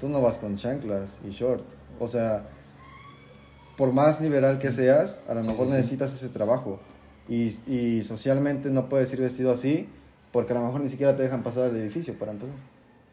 tú 0.01 0.09
no 0.09 0.21
vas 0.21 0.39
con 0.39 0.57
chanclas 0.57 1.21
y 1.27 1.31
short. 1.31 1.65
O 2.01 2.07
sea, 2.07 2.45
por 3.77 3.93
más 3.93 4.21
liberal 4.21 4.59
que 4.59 4.71
seas, 4.73 5.25
a 5.29 5.35
lo 5.35 5.43
Sí, 5.43 5.49
mejor 5.51 5.67
sí, 5.67 5.73
sí. 5.73 5.77
necesitas 5.79 6.15
ese 6.15 6.29
trabajo. 6.29 6.81
Y, 7.29 7.57
y 7.67 8.03
socialmente 8.03 8.71
no 8.71 8.89
puedes 8.89 9.13
ir 9.13 9.21
vestido 9.21 9.53
así 9.53 9.89
porque 10.33 10.53
a 10.53 10.57
lo 10.57 10.65
mejor 10.67 10.81
ni 10.81 10.89
siquiera 10.89 11.15
te 11.17 11.23
dejan 11.23 11.43
pasar 11.43 11.65
al 11.65 11.77
edificio 11.77 12.19
para 12.19 12.33
empezar. 12.33 12.55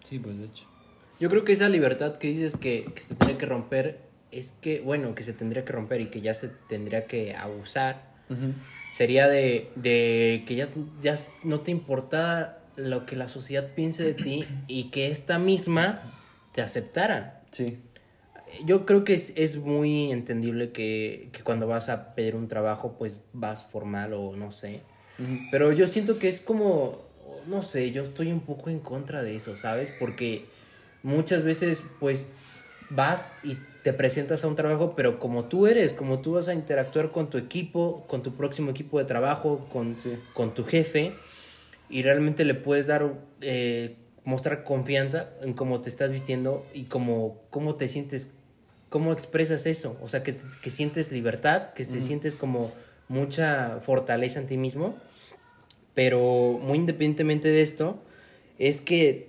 Sí, 0.03 0.20
pues 0.20 0.38
de 0.39 0.46
hecho. 0.46 0.65
Yo 1.20 1.29
creo 1.29 1.44
que 1.44 1.51
esa 1.51 1.68
libertad 1.70 2.15
que 2.15 2.29
dices 2.29 2.56
que, 2.56 2.86
que 2.96 3.01
se 3.01 3.13
tendría 3.13 3.38
que 3.38 3.46
romper 3.46 4.00
es 4.32 4.52
que, 4.52 4.82
bueno, 4.82 5.16
que 5.16 5.24
se 5.24 5.34
tendría 5.34 5.66
que 5.66 5.74
romper 5.74 6.02
y 6.02 6.08
que 6.08 6.22
ya 6.22 6.34
se 6.34 6.50
tendría 6.70 7.06
que 7.06 7.36
abusar, 7.36 8.10
sería 8.96 9.28
de, 9.28 9.72
de 9.76 10.44
que 10.48 10.56
ya, 10.56 10.68
ya 11.02 11.18
no 11.44 11.62
te 11.62 11.72
importa 11.72 12.60
lo 12.76 13.06
que 13.06 13.16
la 13.16 13.28
sociedad 13.28 13.74
piense 13.76 14.04
de 14.04 14.14
ti 14.14 14.46
y 14.68 14.86
que 14.92 15.12
esta 15.12 15.40
misma 15.40 16.02
te 16.54 16.62
aceptara. 16.62 17.42
Sí. 17.52 17.80
Yo 18.66 18.86
creo 18.86 19.04
que 19.04 19.14
es, 19.14 19.34
es 19.36 19.58
muy 19.58 20.12
entendible 20.12 20.72
que, 20.72 21.30
que 21.32 21.44
cuando 21.44 21.68
vas 21.68 21.90
a 21.90 22.14
pedir 22.16 22.36
un 22.36 22.48
trabajo, 22.48 22.96
pues 22.98 23.18
vas 23.34 23.64
formal 23.64 24.14
o 24.14 24.36
no 24.36 24.52
sé. 24.52 24.82
Pero 25.52 25.74
yo 25.74 25.86
siento 25.88 26.18
que 26.18 26.30
es 26.30 26.40
como, 26.40 27.00
no 27.46 27.62
sé, 27.62 27.92
yo 27.92 28.04
estoy 28.04 28.32
un 28.32 28.40
poco 28.40 28.70
en 28.70 28.80
contra 28.80 29.22
de 29.22 29.36
eso, 29.36 29.58
¿sabes? 29.58 29.92
Porque 30.00 30.46
muchas 31.04 31.44
veces, 31.44 31.86
pues, 32.00 32.32
vas 32.89 33.34
y 33.43 33.58
te 33.84 33.93
presentas 33.93 34.43
a 34.43 34.48
un 34.48 34.55
trabajo, 34.55 34.93
pero 34.96 35.19
como 35.19 35.46
tú 35.46 35.67
eres, 35.67 35.93
como 35.93 36.19
tú 36.19 36.34
vas 36.34 36.48
a 36.48 36.53
interactuar 36.53 37.12
con 37.12 37.29
tu 37.29 37.38
equipo, 37.38 38.05
con 38.08 38.24
tu 38.24 38.34
próximo 38.36 38.72
equipo 38.72 39.00
de 39.00 39.05
trabajo, 39.05 39.67
con, 39.72 39.98
Sí. 39.98 40.13
con 40.34 40.53
tu 40.53 40.65
jefe, 40.65 41.13
y 41.89 42.03
realmente 42.03 42.43
le 42.46 42.55
puedes 42.55 42.88
dar, 42.88 43.13
eh, 43.41 43.96
mostrar 44.25 44.63
confianza 44.63 45.31
en 45.41 45.53
cómo 45.53 45.81
te 45.81 45.89
estás 45.89 46.12
vistiendo 46.12 46.65
y 46.74 46.84
cómo, 46.84 47.41
cómo 47.50 47.75
te 47.75 47.88
sientes, 47.88 48.31
cómo 48.89 49.13
expresas 49.13 49.65
eso, 49.65 49.98
o 50.03 50.08
sea, 50.08 50.24
que, 50.24 50.36
que 50.62 50.69
sientes 50.69 51.12
libertad, 51.12 51.74
que 51.74 51.86
se 51.86 52.01
sientes 52.01 52.36
como 52.36 52.72
mucha 53.08 53.79
fortaleza 53.81 54.39
en 54.39 54.48
ti 54.48 54.58
mismo, 54.58 54.98
pero 55.96 56.60
muy 56.62 56.77
independientemente 56.77 57.48
de 57.48 57.62
esto, 57.62 58.00
es 58.60 58.81
que, 58.81 59.29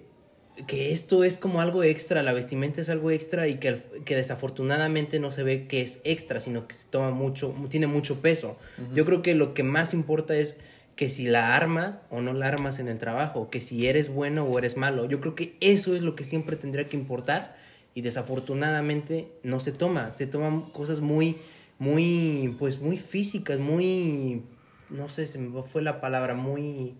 que 0.66 0.92
esto 0.92 1.24
es 1.24 1.36
como 1.36 1.60
algo 1.60 1.82
extra, 1.82 2.22
la 2.22 2.32
vestimenta 2.32 2.80
es 2.80 2.88
algo 2.88 3.10
extra 3.10 3.48
y 3.48 3.56
que, 3.56 3.82
que 4.04 4.16
desafortunadamente 4.16 5.18
no 5.18 5.32
se 5.32 5.42
ve 5.42 5.66
que 5.66 5.82
es 5.82 6.00
extra, 6.04 6.40
sino 6.40 6.66
que 6.66 6.74
se 6.74 6.86
toma 6.88 7.10
mucho, 7.10 7.54
tiene 7.70 7.86
mucho 7.86 8.20
peso. 8.20 8.56
Yo 8.94 9.04
creo 9.04 9.22
que 9.22 9.34
lo 9.34 9.54
que 9.54 9.62
más 9.62 9.94
importa 9.94 10.36
es 10.36 10.58
que 10.96 11.08
si 11.08 11.28
la 11.28 11.56
armas 11.56 11.98
o 12.10 12.20
no 12.20 12.32
la 12.32 12.48
armas 12.48 12.78
en 12.78 12.88
el 12.88 12.98
trabajo, 12.98 13.48
que 13.48 13.60
si 13.60 13.86
eres 13.86 14.12
bueno 14.12 14.44
o 14.44 14.58
eres 14.58 14.76
malo. 14.76 15.08
Yo 15.08 15.20
creo 15.20 15.34
que 15.34 15.56
eso 15.60 15.96
es 15.96 16.02
lo 16.02 16.14
que 16.14 16.24
siempre 16.24 16.56
tendría 16.56 16.88
que 16.88 16.96
importar 16.96 17.56
y 17.94 18.02
desafortunadamente 18.02 19.32
no 19.42 19.60
se 19.60 19.72
toma, 19.72 20.10
se 20.10 20.26
toman 20.26 20.70
cosas 20.70 21.00
muy, 21.00 21.38
muy, 21.78 22.54
pues 22.58 22.80
muy 22.80 22.98
físicas, 22.98 23.58
muy, 23.58 24.42
no 24.90 25.08
sé, 25.08 25.26
se 25.26 25.38
me 25.38 25.62
fue 25.62 25.82
la 25.82 26.00
palabra, 26.00 26.34
muy... 26.34 26.94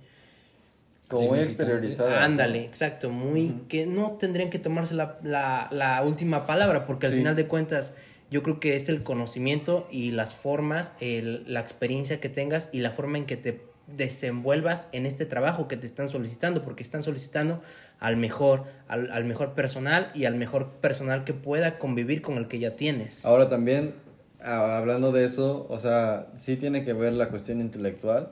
Como 1.11 1.29
muy 1.29 1.41
exteriorizada. 1.41 2.25
Ándale, 2.25 2.65
exacto, 2.65 3.11
muy 3.11 3.63
que 3.69 3.85
no 3.87 4.13
tendrían 4.13 4.49
que 4.49 4.59
tomarse 4.59 4.95
la, 4.95 5.19
la, 5.23 5.69
la 5.71 6.03
última 6.03 6.47
palabra, 6.47 6.87
porque 6.87 7.07
al 7.07 7.13
Sí. 7.13 7.19
final 7.19 7.35
de 7.37 7.47
cuentas 7.47 7.95
yo 8.31 8.43
creo 8.45 8.61
que 8.61 8.77
es 8.77 8.89
el 8.89 9.03
conocimiento 9.03 9.89
y 9.91 10.13
las 10.13 10.35
formas, 10.35 10.95
el- 11.01 11.43
la 11.53 11.61
experiencia 11.61 12.21
que 12.21 12.29
tengas 12.29 12.69
y 12.73 12.79
la 12.79 12.93
forma 12.93 13.19
en 13.19 13.27
que 13.27 13.37
te 13.37 13.61
desenvuelvas 13.89 14.89
en 14.93 15.05
este 15.07 15.27
trabajo 15.27 15.67
que 15.67 15.77
te 15.77 15.87
están 15.87 16.09
solicitando, 16.09 16.63
porque 16.63 16.83
están 16.83 17.03
solicitando 17.03 17.61
al 17.99 18.17
mejor, 18.17 18.65
al, 18.89 19.11
al 19.11 19.25
mejor 19.25 19.55
personal 19.55 20.11
y 20.15 20.25
al 20.27 20.37
mejor 20.37 20.69
personal 20.81 21.25
que 21.25 21.35
pueda 21.35 21.79
convivir 21.79 22.23
con 22.23 22.39
el 22.39 22.47
que 22.49 22.59
ya 22.61 22.77
tienes. 22.77 23.25
Ahora 23.25 23.49
también, 23.49 23.95
a- 24.41 24.79
hablando 24.79 25.11
de 25.13 25.25
eso, 25.25 25.67
o 25.69 25.79
sea, 25.81 26.29
sí 26.39 26.57
tiene 26.57 26.85
que 26.85 26.93
ver 26.93 27.13
la 27.15 27.29
cuestión 27.31 27.61
intelectual, 27.61 28.31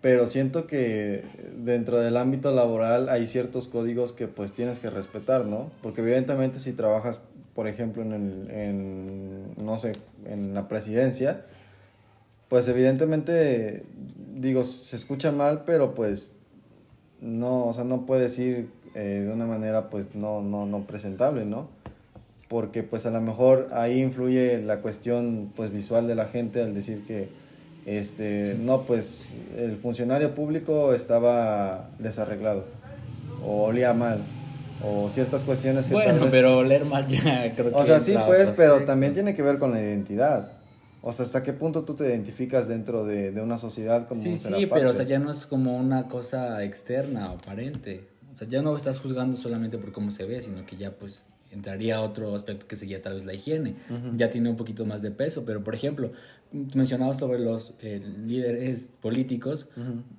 pero 0.00 0.28
siento 0.28 0.66
que 0.66 1.24
dentro 1.56 1.98
del 1.98 2.16
ámbito 2.16 2.52
laboral 2.52 3.08
hay 3.08 3.26
ciertos 3.26 3.68
códigos 3.68 4.12
que 4.12 4.28
pues 4.28 4.52
tienes 4.52 4.78
que 4.78 4.90
respetar, 4.90 5.46
¿no? 5.46 5.70
Porque 5.82 6.00
evidentemente 6.00 6.60
si 6.60 6.72
trabajas, 6.72 7.22
por 7.54 7.66
ejemplo, 7.66 8.02
en, 8.02 8.12
el, 8.12 8.50
en 8.50 9.64
no 9.64 9.78
sé, 9.78 9.92
en 10.26 10.54
la 10.54 10.68
presidencia, 10.68 11.44
pues 12.48 12.68
evidentemente, 12.68 13.84
digo, 14.34 14.64
se 14.64 14.96
escucha 14.96 15.32
mal, 15.32 15.64
pero 15.66 15.94
pues 15.94 16.34
no, 17.20 17.66
o 17.66 17.72
sea, 17.72 17.84
no 17.84 18.06
puedes 18.06 18.38
ir 18.38 18.68
eh, 18.94 19.24
de 19.26 19.32
una 19.32 19.46
manera 19.46 19.90
pues 19.90 20.14
no, 20.14 20.42
no, 20.42 20.66
no 20.66 20.86
presentable, 20.86 21.44
¿no? 21.44 21.68
Porque 22.48 22.82
pues 22.82 23.06
a 23.06 23.10
lo 23.10 23.20
mejor 23.20 23.70
ahí 23.72 24.00
influye 24.00 24.62
la 24.62 24.80
cuestión 24.80 25.52
pues 25.56 25.72
visual 25.72 26.06
de 26.06 26.14
la 26.14 26.26
gente 26.26 26.62
al 26.62 26.74
decir 26.74 27.04
que 27.06 27.28
este 27.86 28.56
no 28.60 28.82
pues 28.82 29.34
el 29.56 29.76
funcionario 29.78 30.34
público 30.34 30.92
estaba 30.92 31.88
desarreglado 31.98 32.64
o 33.44 33.62
olía 33.64 33.92
mal 33.94 34.18
o 34.84 35.08
ciertas 35.08 35.44
cuestiones 35.44 35.86
que 35.86 35.94
Bueno, 35.94 36.22
vez- 36.24 36.30
pero 36.30 36.62
leer 36.62 36.84
mal 36.84 37.06
ya 37.06 37.54
creo 37.56 37.70
que. 37.70 37.76
o 37.76 37.86
sea, 37.86 37.98
sí, 38.00 38.14
pues, 38.26 38.52
pero 38.56 38.84
también 38.84 39.14
tiene 39.14 39.34
que 39.34 39.42
ver 39.42 39.58
con 39.58 39.72
la 39.72 39.80
identidad. 39.80 40.52
O 41.00 41.12
sea, 41.12 41.24
¿hasta 41.24 41.42
qué 41.44 41.52
punto 41.52 41.84
tú 41.84 41.94
te 41.94 42.04
identificas 42.08 42.66
dentro 42.66 43.04
de, 43.06 43.30
de 43.30 43.40
una 43.40 43.58
sociedad 43.58 44.08
como 44.08 44.20
Sí, 44.20 44.36
sí, 44.36 44.66
pero 44.66 44.90
o 44.90 44.92
sea, 44.92 45.04
ya 45.04 45.20
no 45.20 45.30
es 45.30 45.46
como 45.46 45.76
una 45.76 46.08
cosa 46.08 46.62
externa 46.64 47.30
o 47.30 47.36
aparente. 47.36 48.08
O 48.32 48.34
sea, 48.34 48.48
ya 48.48 48.60
no 48.60 48.76
estás 48.76 48.98
juzgando 48.98 49.36
solamente 49.36 49.78
por 49.78 49.92
cómo 49.92 50.10
se 50.10 50.24
ve, 50.24 50.42
sino 50.42 50.66
que 50.66 50.76
ya 50.76 50.90
pues 50.90 51.24
entraría 51.52 52.00
otro 52.00 52.34
aspecto 52.34 52.66
que 52.66 52.76
sería 52.76 53.00
tal 53.02 53.14
vez 53.14 53.24
la 53.24 53.34
higiene. 53.34 53.74
Ya 54.12 54.30
tiene 54.30 54.50
un 54.50 54.56
poquito 54.56 54.84
más 54.86 55.02
de 55.02 55.10
peso, 55.10 55.44
pero 55.44 55.62
por 55.64 55.74
ejemplo, 55.74 56.12
mencionabas 56.74 57.18
sobre 57.18 57.38
los 57.38 57.74
eh, 57.80 58.00
líderes 58.26 58.90
políticos. 59.00 59.68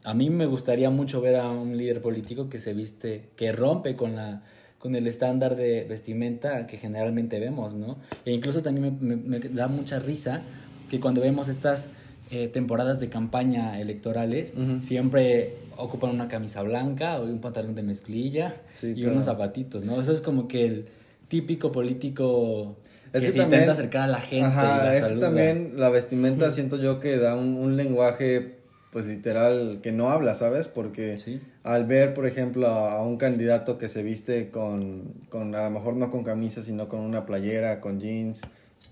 A 0.04 0.14
mí 0.14 0.30
me 0.30 0.46
gustaría 0.46 0.90
mucho 0.90 1.22
ver 1.22 1.36
a 1.38 1.50
un 1.50 1.78
líder 1.78 2.02
político 2.02 2.50
que 2.50 2.60
se 2.60 2.74
viste, 2.74 3.30
que 3.36 3.52
rompe 3.52 3.96
con 3.96 4.16
la 4.16 4.44
con 4.80 4.96
el 4.96 5.08
estándar 5.08 5.56
de 5.56 5.86
vestimenta 5.90 6.68
que 6.68 6.78
generalmente 6.78 7.40
vemos, 7.40 7.74
¿no? 7.74 7.98
E 8.26 8.32
incluso 8.32 8.62
también 8.62 8.96
me, 9.02 9.16
me- 9.16 9.40
me 9.40 9.40
da 9.40 9.68
mucha 9.68 9.98
risa 10.00 10.44
que 10.88 11.00
cuando 11.00 11.20
vemos 11.20 11.50
estas 11.50 11.88
eh, 12.30 12.48
temporadas 12.48 13.00
de 13.00 13.10
campaña 13.10 13.82
electorales, 13.82 14.54
siempre 14.82 15.56
ocupan 15.78 16.12
una 16.12 16.28
camisa 16.28 16.62
blanca 16.62 17.20
o 17.20 17.24
un 17.26 17.40
pantalón 17.42 17.74
de 17.74 17.82
mezclilla 17.84 18.56
Sí, 18.76 18.90
y 18.92 18.96
claro. 19.02 19.14
unos 19.14 19.26
zapatitos, 19.26 19.84
¿no? 19.84 20.00
Eso 20.00 20.12
es 20.14 20.22
como 20.22 20.48
que 20.48 20.66
el 20.68 20.86
típico 21.28 21.72
político 21.72 22.78
Es 23.14 23.22
que, 23.22 23.28
que 23.28 23.32
se 23.34 23.38
también- 23.40 23.62
intenta 23.62 23.72
acercar 23.74 24.02
a 24.04 24.08
la 24.08 24.22
gente. 24.22 24.46
Ajá, 24.46 24.84
la 24.84 24.96
es 24.98 25.20
también 25.20 25.74
la 25.76 25.90
vestimenta, 25.90 26.52
siento 26.52 26.78
yo 26.78 27.00
que 27.00 27.18
da 27.18 27.36
un, 27.36 27.56
un 27.56 27.76
lenguaje, 27.78 28.56
pues 28.92 29.06
literal, 29.06 29.80
que 29.84 29.92
no 29.92 30.10
habla, 30.10 30.34
¿sabes? 30.34 30.68
Porque 30.68 31.18
Sí. 31.18 31.42
al 31.64 31.86
ver, 31.86 32.14
por 32.14 32.26
ejemplo, 32.26 32.68
a, 32.68 32.94
a 32.94 33.02
un 33.04 33.18
candidato 33.18 33.78
que 33.78 33.90
se 33.90 34.04
viste 34.04 34.50
con, 34.50 35.14
con, 35.30 35.54
a 35.56 35.64
lo 35.66 35.70
mejor 35.72 35.96
no 35.96 36.10
con 36.12 36.24
camisa, 36.24 36.64
sino 36.64 36.88
con 36.88 37.02
una 37.02 37.26
playera, 37.26 37.82
con 37.82 38.00
jeans, 38.00 38.42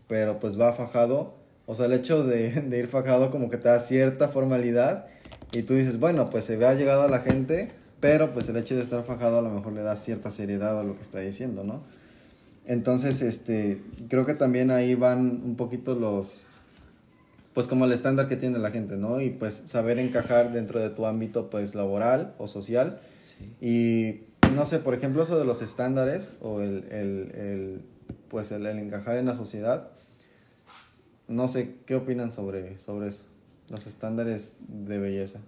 pero 0.07 0.39
pues 0.39 0.59
va 0.59 0.73
fajado, 0.73 1.35
o 1.65 1.73
sea, 1.73 1.85
el 1.87 1.93
hecho 1.93 2.23
de, 2.23 2.49
de 2.61 2.79
ir 2.79 2.87
fajado 2.87 3.31
como 3.31 3.49
que 3.49 3.57
te 3.57 3.69
da 3.69 3.79
cierta 3.79 4.27
formalidad 4.29 5.07
y 5.53 5.61
tú 5.63 5.73
dices, 5.73 5.99
bueno, 5.99 6.29
pues 6.29 6.43
se 6.45 6.57
ve 6.57 6.67
ha 6.67 6.73
llegado 6.73 7.03
a 7.03 7.07
la 7.07 7.19
gente, 7.19 7.69
pero 8.01 8.33
pues 8.33 8.47
el 8.49 8.57
hecho 8.57 8.75
de 8.75 8.81
estar 8.81 9.03
fajado 9.03 9.39
a 9.39 9.41
lo 9.41 9.49
mejor 9.49 9.73
le 9.73 9.81
da 9.81 9.95
cierta 9.95 10.29
seriedad 10.29 10.77
a 10.79 10.83
lo 10.83 10.95
que 10.95 11.01
está 11.01 11.21
diciendo, 11.21 11.63
¿no? 11.63 11.81
Entonces, 12.67 13.21
este, 13.21 13.81
creo 14.09 14.25
que 14.25 14.33
también 14.33 14.71
ahí 14.71 14.95
van 14.95 15.41
un 15.43 15.55
poquito 15.55 15.93
los, 15.95 16.41
pues 17.53 17.67
como 17.67 17.85
el 17.85 17.91
estándar 17.91 18.27
que 18.27 18.35
tiene 18.35 18.57
la 18.57 18.71
gente, 18.71 18.97
¿no? 18.97 19.21
Y 19.21 19.29
pues 19.29 19.63
saber 19.65 19.99
encajar 19.99 20.51
dentro 20.51 20.79
de 20.79 20.89
tu 20.89 21.05
ámbito, 21.05 21.49
pues 21.49 21.75
laboral 21.75 22.33
o 22.37 22.47
social. 22.47 22.99
Sí. 23.19 23.53
Y 23.61 24.49
no 24.55 24.65
sé, 24.65 24.79
por 24.79 24.93
ejemplo, 24.93 25.23
eso 25.23 25.37
de 25.37 25.45
los 25.45 25.61
estándares 25.61 26.37
o 26.41 26.61
el, 26.61 26.85
el, 26.91 27.31
el, 27.35 27.81
pues 28.29 28.51
el, 28.51 28.65
el 28.65 28.79
encajar 28.79 29.17
en 29.17 29.25
la 29.25 29.35
sociedad. 29.35 29.89
No 31.27 31.47
sé, 31.47 31.75
¿qué 31.85 31.95
opinan 31.95 32.31
sobre, 32.31 32.77
sobre 32.77 33.09
eso? 33.09 33.23
Los 33.69 33.87
estándares 33.87 34.55
de 34.67 34.99
belleza. 34.99 35.39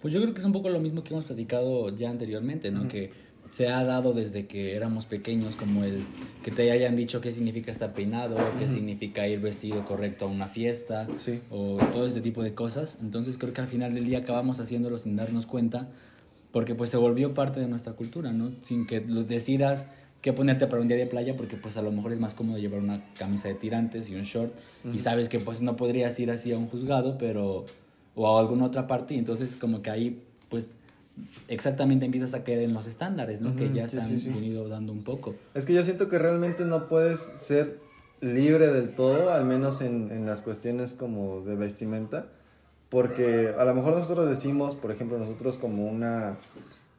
Pues 0.00 0.14
yo 0.14 0.20
creo 0.20 0.32
que 0.32 0.40
es 0.40 0.46
un 0.46 0.52
poco 0.52 0.68
lo 0.68 0.80
mismo 0.80 1.02
que 1.02 1.12
hemos 1.12 1.24
platicado 1.24 1.94
ya 1.96 2.10
anteriormente, 2.10 2.70
¿no? 2.70 2.86
Que 2.86 3.10
se 3.50 3.68
ha 3.68 3.82
dado 3.84 4.12
desde 4.12 4.46
que 4.46 4.74
éramos 4.76 5.06
pequeños, 5.06 5.56
como 5.56 5.84
el 5.84 6.02
que 6.44 6.50
te 6.50 6.70
hayan 6.70 6.96
dicho 6.96 7.20
qué 7.20 7.32
significa 7.32 7.70
estar 7.72 7.92
peinado, 7.94 8.36
qué 8.58 8.68
significa 8.68 9.26
ir 9.26 9.40
vestido 9.40 9.84
correcto 9.84 10.26
a 10.26 10.28
una 10.28 10.46
fiesta, 10.48 11.06
Sí. 11.18 11.40
o 11.50 11.78
todo 11.92 12.06
este 12.06 12.20
tipo 12.20 12.42
de 12.42 12.54
cosas. 12.54 12.98
Entonces 13.00 13.38
creo 13.38 13.52
que 13.52 13.60
al 13.60 13.68
final 13.68 13.94
del 13.94 14.04
día 14.04 14.18
acabamos 14.18 14.60
haciéndolo 14.60 14.98
sin 14.98 15.16
darnos 15.16 15.46
cuenta, 15.46 15.88
porque 16.52 16.74
pues 16.74 16.90
se 16.90 16.96
volvió 16.96 17.34
parte 17.34 17.60
de 17.60 17.68
nuestra 17.68 17.92
cultura, 17.94 18.32
¿no? 18.32 18.52
Sin 18.62 18.86
que 18.86 19.00
lo 19.00 19.22
decidas 19.24 19.86
qué 20.22 20.32
ponerte 20.32 20.66
para 20.66 20.82
un 20.82 20.88
día 20.88 20.96
de 20.96 21.06
playa, 21.06 21.36
porque 21.36 21.56
pues 21.56 21.76
a 21.76 21.82
lo 21.82 21.92
mejor 21.92 22.12
es 22.12 22.18
más 22.20 22.34
cómodo 22.34 22.58
llevar 22.58 22.80
una 22.80 23.04
camisa 23.14 23.48
de 23.48 23.54
tirantes 23.54 24.10
y 24.10 24.14
un 24.16 24.22
short, 24.22 24.52
y 24.92 24.98
sabes 24.98 25.28
que 25.28 25.38
pues 25.38 25.62
no 25.62 25.76
podrías 25.76 26.18
ir 26.18 26.30
así 26.30 26.52
a 26.52 26.58
un 26.58 26.66
juzgado, 26.66 27.18
pero 27.18 27.66
o 28.14 28.36
a 28.36 28.40
alguna 28.40 28.64
otra 28.64 28.86
parte, 28.88 29.14
y 29.14 29.18
entonces 29.18 29.54
como 29.54 29.80
que 29.80 29.90
ahí 29.90 30.22
pues 30.48 30.74
exactamente 31.48 32.04
empiezas 32.04 32.34
a 32.34 32.44
caer 32.44 32.60
en 32.60 32.74
los 32.74 32.86
estándares, 32.86 33.40
¿no? 33.40 33.56
que 33.56 33.66
Ujú, 33.66 33.74
ya 33.74 33.88
sí, 33.88 33.96
se 33.96 34.02
han 34.02 34.18
sí. 34.18 34.30
venido 34.30 34.68
dando 34.68 34.92
un 34.92 35.02
poco. 35.02 35.34
Es 35.54 35.66
que 35.66 35.74
yo 35.74 35.82
siento 35.84 36.08
que 36.08 36.18
realmente 36.18 36.64
no 36.64 36.88
puedes 36.88 37.20
ser 37.20 37.78
libre 38.20 38.68
del 38.68 38.94
todo, 38.94 39.30
al 39.30 39.44
menos 39.44 39.80
en, 39.80 40.10
en 40.10 40.26
las 40.26 40.42
cuestiones 40.42 40.94
como 40.94 41.42
de 41.42 41.54
vestimenta, 41.54 42.26
porque 42.88 43.54
a 43.58 43.64
lo 43.64 43.74
mejor 43.74 43.94
nosotros 43.94 44.28
decimos, 44.28 44.74
por 44.74 44.90
ejemplo, 44.90 45.18
nosotros 45.18 45.58
como 45.58 45.86
una 45.86 46.38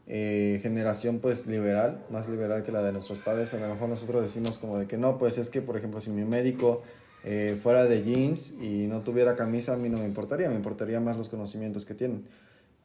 eh, 0.07 0.59
generación 0.61 1.19
pues 1.19 1.45
liberal, 1.45 2.03
más 2.09 2.29
liberal 2.29 2.63
que 2.63 2.71
la 2.71 2.81
de 2.81 2.91
nuestros 2.91 3.19
padres, 3.19 3.53
a 3.53 3.59
lo 3.59 3.67
mejor 3.73 3.89
nosotros 3.89 4.23
decimos 4.23 4.57
como 4.57 4.77
de 4.77 4.87
que 4.87 4.97
no, 4.97 5.17
pues 5.17 5.37
es 5.37 5.49
que, 5.49 5.61
por 5.61 5.77
ejemplo, 5.77 6.01
si 6.01 6.09
mi 6.09 6.25
médico 6.25 6.81
eh, 7.23 7.59
fuera 7.61 7.85
de 7.85 8.01
jeans 8.01 8.53
y 8.61 8.87
no 8.87 9.01
tuviera 9.01 9.35
camisa, 9.35 9.73
a 9.73 9.77
mí 9.77 9.89
no 9.89 9.97
me 9.97 10.05
importaría, 10.05 10.49
me 10.49 10.55
importaría 10.55 10.99
más 10.99 11.17
los 11.17 11.29
conocimientos 11.29 11.85
que 11.85 11.93
tienen. 11.93 12.25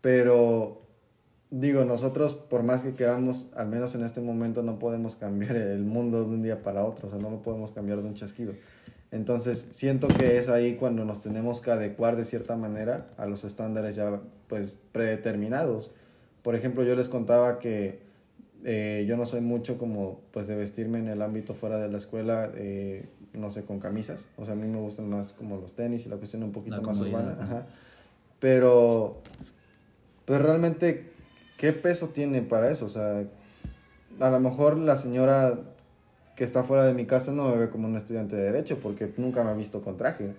Pero 0.00 0.82
digo, 1.60 1.84
nosotros 1.84 2.34
por 2.34 2.64
más 2.64 2.82
que 2.82 2.94
queramos, 2.94 3.52
al 3.54 3.68
menos 3.68 3.94
en 3.94 4.04
este 4.04 4.20
momento 4.20 4.62
no 4.62 4.78
podemos 4.78 5.14
cambiar 5.14 5.56
el 5.56 5.84
mundo 5.84 6.24
de 6.24 6.34
un 6.34 6.42
día 6.42 6.62
para 6.62 6.84
otro, 6.84 7.06
o 7.06 7.10
sea, 7.10 7.18
no 7.20 7.30
lo 7.30 7.42
podemos 7.42 7.72
cambiar 7.72 8.02
de 8.02 8.08
un 8.08 8.14
chasquido. 8.14 8.54
Entonces, 9.12 9.68
siento 9.70 10.08
que 10.08 10.38
es 10.38 10.48
ahí 10.48 10.74
cuando 10.74 11.04
nos 11.04 11.20
tenemos 11.20 11.60
que 11.60 11.70
adecuar 11.70 12.16
de 12.16 12.24
cierta 12.24 12.56
manera 12.56 13.06
a 13.16 13.26
los 13.26 13.44
estándares 13.44 13.94
ya 13.94 14.20
pues 14.48 14.76
predeterminados. 14.90 15.92
Por 16.42 16.56
ejemplo, 16.56 16.82
yo 16.82 16.96
les 16.96 17.08
contaba 17.08 17.60
que 17.60 18.00
eh, 18.64 19.04
yo 19.06 19.16
no 19.16 19.24
soy 19.24 19.40
mucho 19.40 19.78
como 19.78 20.20
pues 20.32 20.48
de 20.48 20.56
vestirme 20.56 20.98
en 20.98 21.06
el 21.06 21.22
ámbito 21.22 21.54
fuera 21.54 21.78
de 21.78 21.88
la 21.88 21.98
escuela, 21.98 22.50
eh, 22.56 23.06
no 23.32 23.52
sé, 23.52 23.64
con 23.64 23.78
camisas. 23.78 24.26
O 24.36 24.44
sea, 24.44 24.54
a 24.54 24.56
mí 24.56 24.66
me 24.66 24.80
gustan 24.80 25.08
más 25.08 25.32
como 25.32 25.58
los 25.58 25.76
tenis 25.76 26.04
y 26.06 26.08
la 26.08 26.16
cuestión 26.16 26.42
un 26.42 26.50
poquito 26.50 26.78
La 26.78 26.82
más 26.82 26.98
urbana. 26.98 27.66
Pero, 28.40 29.18
pero 30.24 30.44
realmente, 30.44 31.13
¿qué 31.64 31.72
peso 31.72 32.08
tiene 32.08 32.42
para 32.42 32.70
eso? 32.70 32.84
O 32.84 32.90
sea, 32.90 33.24
a 34.20 34.30
lo 34.30 34.38
mejor 34.38 34.76
la 34.76 34.96
señora 34.96 35.58
que 36.36 36.44
está 36.44 36.62
fuera 36.62 36.84
de 36.84 36.92
mi 36.92 37.06
casa 37.06 37.32
no 37.32 37.48
me 37.48 37.56
ve 37.56 37.70
como 37.70 37.88
un 37.88 37.96
estudiante 37.96 38.36
de 38.36 38.42
derecho 38.42 38.80
porque 38.82 39.10
nunca 39.16 39.42
me 39.44 39.48
ha 39.48 39.54
visto 39.54 39.80
con 39.80 39.96
traje. 39.96 40.34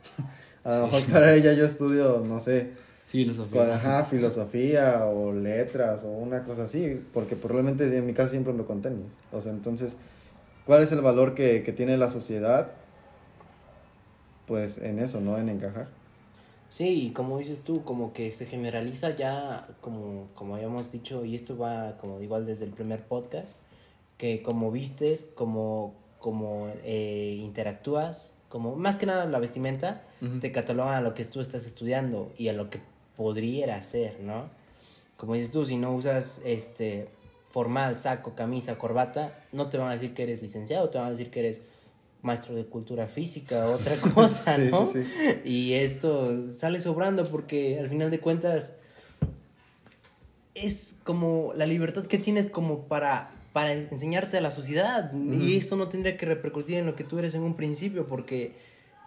A 0.63 0.77
lo 0.77 0.83
mejor 0.83 1.01
para 1.11 1.33
ella 1.33 1.53
yo 1.53 1.65
estudio, 1.65 2.23
no 2.23 2.39
sé, 2.39 2.73
Filosofía. 3.07 3.73
ajá, 3.73 4.05
filosofía 4.05 5.03
o 5.07 5.33
letras 5.33 6.03
o 6.03 6.09
una 6.09 6.43
cosa 6.43 6.65
así, 6.65 7.01
porque 7.11 7.35
probablemente 7.35 7.85
en 7.97 8.05
mi 8.05 8.13
casa 8.13 8.29
siempre 8.29 8.53
me 8.53 8.63
con 8.63 8.83
tenis. 8.83 9.11
O 9.31 9.41
sea, 9.41 9.51
entonces, 9.51 9.97
¿cuál 10.67 10.83
es 10.83 10.91
el 10.91 11.01
valor 11.01 11.33
que, 11.33 11.63
que 11.63 11.73
tiene 11.73 11.97
la 11.97 12.09
sociedad? 12.09 12.71
Pues 14.45 14.77
en 14.77 14.99
eso, 14.99 15.21
¿no? 15.21 15.39
En 15.39 15.49
encajar. 15.49 15.87
Sí, 16.75 17.05
y 17.05 17.09
como 17.11 17.37
dices 17.37 17.61
tú, 17.61 17.85
como 17.85 18.11
que 18.11 18.33
se 18.33 18.47
generaliza 18.47 19.15
ya, 19.15 19.65
como, 19.79 20.27
como 20.35 20.55
habíamos 20.55 20.91
dicho, 20.91 21.23
y 21.23 21.33
esto 21.33 21.57
va 21.57 21.95
como 21.95 22.19
igual 22.19 22.45
desde 22.45 22.65
el 22.65 22.71
primer 22.71 23.01
podcast, 23.07 23.55
que 24.17 24.43
como 24.43 24.71
vistes, 24.71 25.23
como, 25.35 25.93
como 26.19 26.67
eh, 26.83 27.37
interactúas, 27.39 28.33
como 28.49 28.75
más 28.75 28.97
que 28.97 29.05
nada 29.05 29.25
la 29.25 29.39
vestimenta, 29.39 30.03
Ujú. 30.21 30.41
te 30.41 30.51
catalogan 30.51 30.95
a 30.95 30.99
lo 30.99 31.13
que 31.13 31.23
tú 31.23 31.39
estás 31.39 31.65
estudiando 31.65 32.33
y 32.37 32.49
a 32.49 32.53
lo 32.53 32.69
que 32.69 32.81
podría 33.15 33.81
ser, 33.81 34.19
¿no? 34.19 34.49
Como 35.15 35.35
dices 35.35 35.51
tú, 35.51 35.63
si 35.63 35.77
no 35.77 35.95
usas 35.95 36.41
este 36.45 37.07
formal, 37.47 37.97
saco, 37.97 38.35
camisa, 38.35 38.77
corbata, 38.77 39.45
no 39.53 39.69
te 39.69 39.77
van 39.77 39.87
a 39.87 39.93
decir 39.93 40.13
que 40.13 40.23
eres 40.23 40.41
licenciado, 40.41 40.89
te 40.89 40.97
van 40.97 41.07
a 41.07 41.11
decir 41.11 41.31
que 41.31 41.39
eres 41.39 41.61
maestro 42.25 42.55
de 42.55 42.65
cultura 42.65 43.07
física, 43.07 43.69
otra 43.69 43.95
cosa, 43.97 44.55
Sí, 44.57 44.67
¿no? 44.71 44.85
sí, 44.85 45.03
sí. 45.05 45.49
Y 45.49 45.73
esto 45.73 46.51
sale 46.51 46.81
sobrando 46.81 47.23
porque 47.23 47.79
al 47.79 47.89
final 47.89 48.11
de 48.11 48.19
cuentas 48.19 48.73
es 50.53 50.99
como 51.03 51.51
la 51.55 51.65
libertad 51.65 52.05
que 52.05 52.17
tienes 52.17 52.49
como 52.49 52.87
para, 52.87 53.29
para 53.53 53.73
enseñarte 53.73 54.37
a 54.37 54.41
la 54.41 54.51
sociedad. 54.51 55.11
Y 55.13 55.57
eso 55.57 55.75
no 55.75 55.89
tendría 55.89 56.17
que 56.17 56.25
repercutir 56.25 56.77
en 56.77 56.85
lo 56.85 56.95
que 56.95 57.03
tú 57.03 57.19
eres 57.19 57.35
en 57.35 57.43
un 57.43 57.55
principio 57.55 58.07
porque 58.07 58.53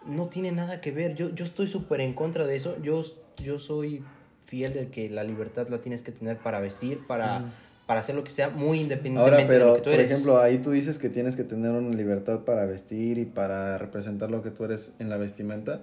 no 0.07 0.27
tiene 0.29 0.53
nada 0.53 0.81
que 0.81 0.91
ver. 0.91 1.15
Yo, 1.15 1.35
yo 1.35 1.45
estoy 1.45 1.67
súper 1.69 2.01
en 2.03 2.13
contra 2.13 2.47
de 2.47 2.57
eso. 2.57 2.77
Yo, 2.83 3.03
yo 3.43 3.59
soy 3.59 4.05
fiel 4.45 4.75
de 4.75 4.89
que 4.89 5.09
la 5.11 5.25
libertad 5.25 5.69
la 5.69 5.79
tienes 5.81 6.03
que 6.03 6.13
tener 6.13 6.39
para 6.39 6.61
vestir, 6.61 7.07
para, 7.07 7.51
para 7.89 8.01
hacer 8.01 8.15
lo 8.15 8.23
que 8.23 8.31
sea, 8.31 8.51
muy 8.51 8.81
independientemente 8.81 9.19
Ahora, 9.19 9.37
de 9.39 9.45
lo 9.45 9.49
pero, 9.49 9.75
que 9.77 9.81
tú 9.81 9.85
por 9.85 9.93
eres. 9.95 10.13
ejemplo, 10.13 10.39
ahí 10.39 10.59
tú 10.59 10.71
dices 10.73 10.99
que 10.99 11.09
tienes 11.09 11.37
que 11.37 11.43
tener 11.43 11.73
una 11.73 11.97
libertad 11.97 12.41
para 12.41 12.67
vestir 12.67 13.17
y 13.17 13.25
para 13.25 13.79
representar 13.79 14.31
lo 14.31 14.43
que 14.43 14.51
tú 14.51 14.67
eres 14.67 14.93
en 14.99 15.09
la 15.09 15.17
vestimenta. 15.17 15.81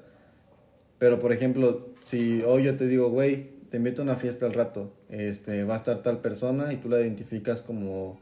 Pero, 0.99 1.17
por 1.17 1.33
ejemplo, 1.33 1.89
si 2.01 2.43
hoy 2.43 2.61
yo 2.61 2.77
te 2.77 2.87
digo, 2.87 3.09
güey, 3.09 3.49
te 3.71 3.77
invito 3.77 4.03
a 4.03 4.05
una 4.05 4.17
fiesta 4.17 4.45
al 4.45 4.53
rato, 4.53 4.93
este, 5.09 5.63
va 5.63 5.73
a 5.73 5.77
estar 5.77 5.97
tal 6.03 6.19
persona 6.19 6.71
y 6.73 6.77
tú 6.77 6.89
la 6.89 7.01
identificas 7.01 7.63
como, 7.63 8.19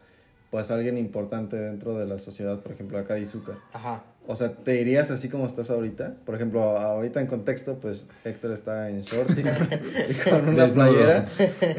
pues, 0.50 0.72
alguien 0.72 0.98
importante 0.98 1.58
dentro 1.58 1.98
de 2.00 2.06
la 2.06 2.20
sociedad, 2.20 2.62
por 2.62 2.72
ejemplo, 2.72 2.98
acá 2.98 3.16
de 3.16 3.22
Izuka. 3.24 3.60
Ajá. 3.74 4.06
O 4.26 4.36
sea, 4.36 4.54
¿te 4.54 4.80
irías 4.80 5.12
así 5.12 5.28
como 5.28 5.46
estás 5.46 5.70
ahorita? 5.70 6.16
Por 6.26 6.36
ejemplo, 6.36 6.62
ahorita 6.62 7.20
en 7.20 7.28
contexto, 7.28 7.80
pues 7.80 8.08
Héctor 8.24 8.52
está 8.52 8.90
en 8.90 9.02
short 9.02 9.30
y 9.38 9.44
con, 9.44 10.48
una 10.48 10.64
Desnudo. 10.64 10.92
playera. 10.92 11.28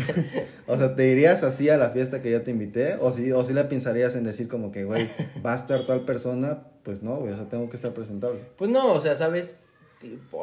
o 0.67 0.77
sea, 0.77 0.95
¿te 0.95 1.11
irías 1.11 1.43
así 1.43 1.71
a 1.71 1.79
la 1.79 1.91
fiesta 1.91 2.21
que 2.21 2.31
ya 2.31 2.45
te 2.45 2.51
invité? 2.51 2.97
O 3.01 3.11
si, 3.11 3.33
o 3.33 3.43
si 3.45 3.55
le 3.55 3.65
pensarías 3.65 4.15
en 4.17 4.25
decir 4.25 4.49
como 4.49 4.73
que, 4.73 4.85
güey, 4.85 5.09
va 5.45 5.55
a 5.55 5.57
estar 5.57 5.87
tal 5.87 6.05
persona, 6.05 6.65
pues 6.83 7.03
no, 7.03 7.17
güey, 7.17 7.33
o 7.33 7.37
sea, 7.37 7.49
tengo 7.49 7.71
que 7.71 7.77
estar 7.77 7.95
presentable. 7.95 8.41
Pues 8.59 8.71
no, 8.71 8.93
o 8.93 9.01
sea, 9.01 9.17
sabes, 9.17 9.61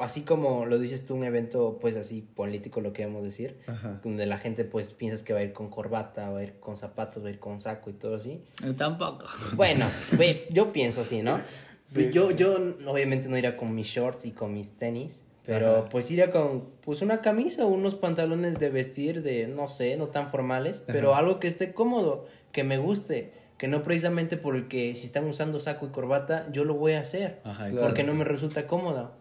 así 0.01 0.21
como 0.21 0.65
lo 0.65 0.79
dices 0.79 1.05
tú, 1.05 1.15
un 1.15 1.23
evento 1.23 1.77
pues 1.79 1.95
así 1.95 2.21
político, 2.21 2.81
lo 2.81 2.93
queremos 2.93 3.23
decir, 3.23 3.57
Ajá. 3.67 3.99
donde 4.03 4.25
la 4.25 4.37
gente 4.37 4.63
pues 4.63 4.93
piensas 4.93 5.23
que 5.23 5.33
va 5.33 5.39
a 5.39 5.43
ir 5.43 5.53
con 5.53 5.69
corbata, 5.69 6.29
va 6.29 6.39
a 6.39 6.43
ir 6.43 6.53
con 6.59 6.77
zapatos, 6.77 7.23
va 7.23 7.27
a 7.27 7.31
ir 7.31 7.39
con 7.39 7.59
saco 7.59 7.89
y 7.89 7.93
todo 7.93 8.15
así. 8.15 8.43
Tampoco. 8.77 9.25
Bueno, 9.55 9.85
ve, 10.17 10.47
yo 10.49 10.71
pienso 10.73 11.01
así, 11.01 11.21
¿no? 11.21 11.39
Sí, 11.83 12.11
yo, 12.11 12.29
sí, 12.29 12.35
yo 12.35 12.55
obviamente 12.87 13.27
no 13.27 13.37
iría 13.37 13.57
con 13.57 13.73
mis 13.75 13.87
shorts 13.87 14.25
y 14.25 14.31
con 14.31 14.53
mis 14.53 14.77
tenis, 14.77 15.23
pero 15.45 15.69
Ajá. 15.79 15.85
pues 15.89 16.09
iría 16.11 16.31
con 16.31 16.65
pues 16.81 17.01
una 17.01 17.21
camisa 17.21 17.65
o 17.65 17.69
unos 17.69 17.95
pantalones 17.95 18.59
de 18.59 18.69
vestir 18.69 19.23
de, 19.23 19.47
no 19.47 19.67
sé, 19.67 19.97
no 19.97 20.07
tan 20.07 20.29
formales, 20.29 20.83
pero 20.85 21.15
algo 21.15 21.39
que 21.39 21.47
esté 21.47 21.73
cómodo, 21.73 22.25
que 22.51 22.63
me 22.63 22.77
guste, 22.77 23.31
que 23.57 23.67
no 23.67 23.83
precisamente 23.83 24.37
porque 24.37 24.95
si 24.95 25.05
están 25.05 25.25
usando 25.25 25.59
saco 25.59 25.85
y 25.87 25.89
corbata, 25.89 26.47
yo 26.51 26.63
lo 26.63 26.75
voy 26.75 26.93
a 26.93 27.01
hacer, 27.01 27.39
Ajá, 27.43 27.67
Claro. 27.69 27.87
porque 27.87 28.03
no 28.03 28.13
me 28.13 28.23
resulta 28.23 28.67
cómodo. 28.67 29.11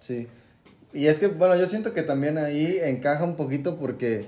Sí. 0.00 0.26
Y 0.92 1.06
es 1.08 1.18
que, 1.18 1.26
bueno, 1.26 1.56
yo 1.56 1.66
siento 1.66 1.92
que 1.92 2.02
también 2.02 2.38
ahí 2.38 2.78
encaja 2.82 3.24
un 3.24 3.34
poquito 3.36 3.76
porque, 3.76 4.26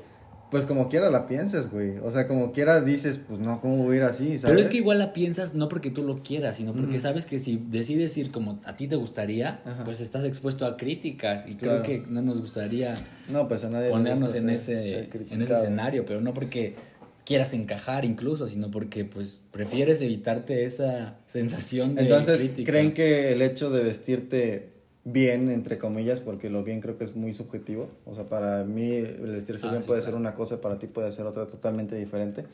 pues 0.50 0.64
como 0.66 0.88
quiera 0.88 1.10
la 1.10 1.26
piensas, 1.26 1.70
güey. 1.70 1.98
O 1.98 2.10
sea, 2.10 2.26
como 2.26 2.52
quiera 2.52 2.80
dices, 2.80 3.18
pues 3.18 3.40
no, 3.40 3.60
¿cómo 3.60 3.84
voy 3.84 3.94
a 3.94 3.98
ir 3.98 4.02
así? 4.04 4.26
¿sabes? 4.38 4.42
Pero 4.44 4.60
es 4.60 4.68
que 4.68 4.76
igual 4.76 4.98
la 4.98 5.12
piensas 5.12 5.54
no 5.54 5.68
porque 5.68 5.90
tú 5.90 6.02
lo 6.04 6.22
quieras, 6.22 6.56
sino 6.56 6.72
porque 6.72 7.00
sabes 7.00 7.26
que 7.26 7.38
si 7.40 7.56
decides 7.68 8.16
ir 8.16 8.30
como 8.30 8.60
a 8.64 8.76
ti 8.76 8.86
te 8.88 8.96
gustaría, 8.96 9.60
Ajá. 9.64 9.84
pues 9.84 10.00
estás 10.00 10.24
expuesto 10.24 10.64
a 10.66 10.76
críticas 10.76 11.46
y 11.48 11.54
Claro. 11.54 11.82
creo 11.82 12.02
que 12.04 12.06
no 12.10 12.22
nos 12.22 12.40
gustaría 12.40 12.94
No, 13.28 13.48
pues 13.48 13.64
a 13.64 13.70
nadie 13.70 13.90
ponernos 13.90 14.34
en 14.34 14.42
ser- 14.42 14.50
ese, 14.50 14.82
ser 14.82 15.26
en 15.30 15.42
ese 15.42 15.54
escenario, 15.54 16.04
pero 16.06 16.20
no 16.20 16.32
porque 16.32 16.76
quieras 17.24 17.52
encajar 17.54 18.04
incluso, 18.04 18.46
sino 18.46 18.70
porque 18.70 19.04
pues 19.04 19.40
prefieres 19.50 20.00
evitarte 20.00 20.64
esa 20.64 21.16
sensación 21.26 21.96
de 21.96 22.02
Entonces, 22.02 22.38
crítica. 22.42 22.70
¿creen 22.70 22.94
que 22.94 23.32
el 23.32 23.42
hecho 23.42 23.70
de 23.70 23.82
vestirte 23.82 24.75
bien, 25.08 25.52
entre 25.52 25.78
comillas, 25.78 26.18
porque 26.20 26.50
lo 26.50 26.64
bien 26.64 26.80
creo 26.80 26.98
que 26.98 27.04
es 27.04 27.14
muy 27.14 27.32
subjetivo, 27.32 27.88
o 28.04 28.16
sea, 28.16 28.26
para 28.26 28.64
mí 28.64 28.90
el 28.90 29.30
vestirse 29.30 29.68
Ah, 29.68 29.70
bien 29.70 29.82
sí, 29.82 29.86
puede 29.86 30.00
claro. 30.00 30.12
ser 30.16 30.20
una 30.20 30.34
cosa, 30.34 30.60
para 30.60 30.78
ti 30.78 30.88
puede 30.88 31.12
ser 31.12 31.26
otra 31.26 31.46
totalmente 31.46 31.94
diferente. 31.94 32.44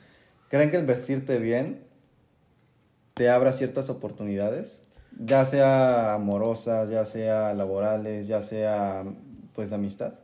¿Creen 0.51 0.71
que 0.71 0.77
el 0.77 0.85
vestirte 0.85 1.39
bien 1.39 1.81
te 3.15 3.31
abra 3.31 3.53
ciertas 3.53 3.89
oportunidades? 3.89 4.83
Ya 5.19 5.47
sea 5.47 6.13
amorosas, 6.13 6.91
ya 6.91 7.07
sea 7.07 7.55
laborales, 7.55 8.27
ya 8.27 8.43
sea 8.43 9.03
pues 9.55 9.71
de 9.71 9.77
amistad. 9.77 10.15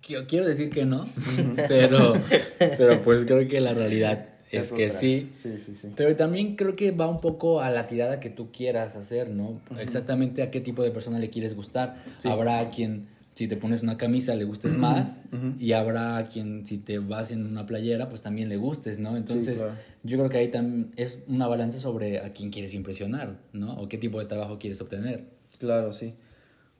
Quiero 0.00 0.26
quiero 0.26 0.46
decir 0.46 0.70
que 0.70 0.86
no, 0.86 1.06
pero, 1.68 2.14
pero 2.58 3.02
pues 3.02 3.26
creo 3.26 3.46
que 3.48 3.60
la 3.60 3.74
realidad 3.74 4.26
es, 4.50 4.72
que 4.72 4.90
sí. 4.90 5.28
Sí, 5.32 5.58
sí, 5.58 5.74
sí. 5.74 5.92
Pero 5.96 6.14
también 6.16 6.56
creo 6.56 6.76
que 6.76 6.90
va 6.90 7.08
un 7.08 7.20
poco 7.20 7.60
a 7.60 7.70
la 7.70 7.86
tirada 7.86 8.20
que 8.20 8.30
tú 8.30 8.50
quieras 8.52 8.96
hacer, 8.96 9.30
¿no? 9.30 9.60
Exactamente 9.78 10.42
a 10.42 10.50
qué 10.50 10.60
tipo 10.60 10.82
de 10.82 10.90
persona 10.90 11.18
le 11.18 11.30
quieres 11.30 11.54
gustar. 11.54 12.02
Sí. 12.18 12.28
Habrá 12.28 12.68
quien 12.68 13.08
si 13.38 13.46
te 13.46 13.56
pones 13.56 13.84
una 13.84 13.96
camisa 13.96 14.34
le 14.34 14.42
gustes 14.42 14.76
más 14.76 15.14
y 15.60 15.70
habrá 15.70 16.26
quien 16.28 16.66
si 16.66 16.78
te 16.78 16.98
vas 16.98 17.30
en 17.30 17.46
una 17.46 17.66
playera 17.66 18.08
pues 18.08 18.20
también 18.20 18.48
le 18.48 18.56
gustes, 18.56 18.98
¿no? 18.98 19.16
Entonces 19.16 19.62
yo 20.02 20.18
creo 20.18 20.28
que 20.28 20.38
ahí 20.38 20.48
también 20.48 20.90
es 20.96 21.20
una 21.28 21.46
balanza 21.46 21.78
sobre 21.78 22.18
a 22.18 22.32
quién 22.32 22.50
quieres 22.50 22.74
impresionar, 22.74 23.38
¿no? 23.52 23.74
O 23.74 23.88
qué 23.88 23.96
tipo 23.96 24.18
de 24.18 24.24
trabajo 24.24 24.58
quieres 24.58 24.80
obtener. 24.80 25.26
Claro, 25.60 25.92
sí. 25.92 26.14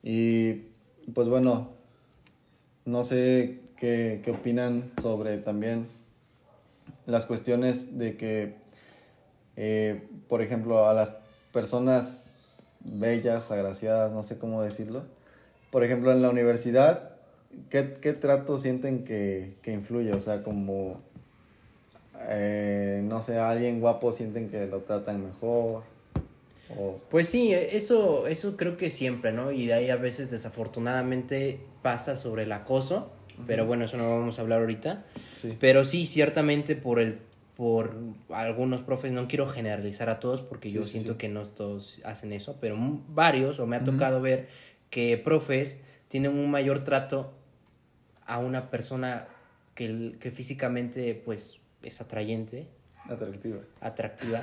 Y 0.03 0.63
pues 1.13 1.29
bueno, 1.29 1.75
no 2.83 3.03
sé 3.03 3.61
qué, 3.77 4.19
qué 4.21 4.31
opinan 4.31 4.91
sobre 5.01 5.37
también 5.37 5.87
las 7.09 7.25
cuestiones 7.25 7.97
de 7.97 8.15
que, 8.17 8.55
eh, 9.55 10.07
por 10.27 10.41
ejemplo, 10.41 10.89
a 10.89 10.93
las 10.93 11.15
personas 11.51 12.35
bellas, 12.81 13.51
agraciadas, 13.51 14.13
no 14.13 14.23
sé 14.23 14.37
cómo 14.37 14.61
decirlo, 14.61 15.03
por 15.71 15.83
ejemplo, 15.83 16.11
en 16.11 16.21
la 16.21 16.29
universidad, 16.29 17.11
¿qué, 17.69 17.97
qué 18.01 18.13
trato 18.13 18.57
sienten 18.57 19.03
que, 19.03 19.55
que, 19.61 19.71
influye? 19.71 20.13
O 20.13 20.19
sea, 20.19 20.43
como, 20.43 21.01
eh, 22.21 23.01
no 23.03 23.21
sé, 23.21 23.37
alguien 23.37 23.79
guapo 23.79 24.11
sienten 24.11 24.49
que 24.49 24.65
lo 24.67 24.79
tratan 24.79 25.25
mejor. 25.25 25.83
O... 26.77 26.99
Pues 27.09 27.27
sí, 27.27 27.53
eso, 27.53 28.27
eso 28.27 28.55
creo 28.55 28.77
que 28.77 28.89
siempre, 28.89 29.31
¿no? 29.31 29.51
Y 29.51 29.67
de 29.67 29.73
ahí 29.73 29.89
a 29.89 29.95
veces 29.95 30.29
desafortunadamente 30.29 31.59
pasa 31.81 32.17
sobre 32.17 32.43
el 32.43 32.51
acoso, 32.51 33.11
pero 33.45 33.65
bueno, 33.65 33.85
eso 33.85 33.97
no 33.97 34.09
vamos 34.19 34.39
a 34.39 34.41
hablar 34.41 34.61
ahorita. 34.61 35.05
Sí. 35.31 35.55
Pero 35.59 35.85
sí, 35.85 36.07
ciertamente 36.07 36.75
por 36.75 36.99
el 36.99 37.19
por 37.59 37.93
algunos 38.29 38.79
profes, 38.79 39.11
no 39.11 39.27
quiero 39.27 39.45
generalizar 39.45 40.09
a 40.09 40.21
todos 40.21 40.39
porque 40.39 40.69
yo 40.69 40.85
siento 40.85 41.17
que 41.17 41.27
no 41.27 41.43
todos 41.43 41.99
hacen 42.05 42.31
eso, 42.31 42.55
pero 42.61 42.77
varios, 43.09 43.59
o 43.59 43.67
me 43.67 43.75
ha 43.75 43.83
tocado 43.83 44.21
ver 44.21 44.47
que 44.89 45.17
profes 45.17 45.81
tienen 46.07 46.31
un 46.31 46.49
mayor 46.49 46.85
trato 46.85 47.33
a 48.25 48.37
una 48.37 48.69
persona 48.69 49.27
que, 49.75 50.15
que 50.21 50.31
físicamente 50.31 51.21
pues 51.25 51.59
es 51.83 51.99
atrayente. 51.99 52.69
Atractiva. 53.09 53.59
Atractiva. 53.81 54.41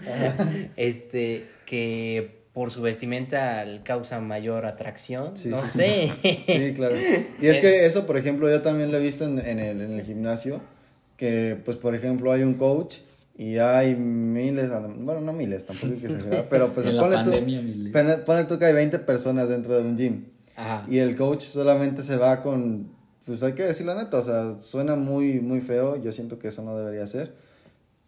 este, 0.76 1.46
que 1.66 2.39
por 2.52 2.70
su 2.70 2.82
vestimenta 2.82 3.64
causa 3.84 4.20
mayor 4.20 4.66
atracción. 4.66 5.34
no 5.46 5.64
sé. 5.64 6.12
sí, 6.22 6.72
claro. 6.74 6.96
Y 7.40 7.46
es 7.46 7.60
que 7.60 7.86
eso, 7.86 8.06
por 8.06 8.16
ejemplo, 8.16 8.50
yo 8.50 8.60
también 8.62 8.90
lo 8.90 8.98
he 8.98 9.02
visto 9.02 9.24
en, 9.24 9.38
en, 9.38 9.58
el, 9.58 9.80
en 9.80 9.92
el 9.92 10.02
gimnasio, 10.02 10.60
que 11.16 11.56
pues 11.64 11.76
por 11.76 11.94
ejemplo 11.94 12.32
hay 12.32 12.42
un 12.42 12.54
coach 12.54 12.96
y 13.40 13.56
hay 13.56 13.94
miles, 13.94 14.68
bueno, 14.98 15.20
no 15.20 15.32
miles, 15.32 15.64
tampoco 15.64 15.94
hay 15.94 15.98
que 15.98 16.06
exagerar, 16.08 16.46
pero 16.50 16.74
pues 16.74 16.86
pone, 16.94 17.24
tú, 17.24 18.24
pone, 18.26 18.44
tú 18.44 18.58
que 18.58 18.66
hay 18.66 18.74
20 18.74 18.98
personas 18.98 19.48
dentro 19.48 19.80
de 19.80 19.88
un 19.88 19.96
gym. 19.96 20.24
Y 20.88 20.98
el 20.98 21.16
coach 21.16 21.44
solamente 21.44 22.02
se 22.02 22.16
va 22.16 22.42
con, 22.42 22.90
pues 23.24 23.42
hay 23.42 23.54
que 23.54 23.62
decir 23.62 23.86
la 23.86 23.94
neta, 23.94 24.18
o 24.18 24.22
sea, 24.22 24.60
suena 24.60 24.94
muy, 24.94 25.40
muy 25.40 25.62
feo, 25.62 25.96
yo 25.96 26.12
siento 26.12 26.38
que 26.38 26.48
eso 26.48 26.62
no 26.62 26.76
debería 26.76 27.06
ser, 27.06 27.32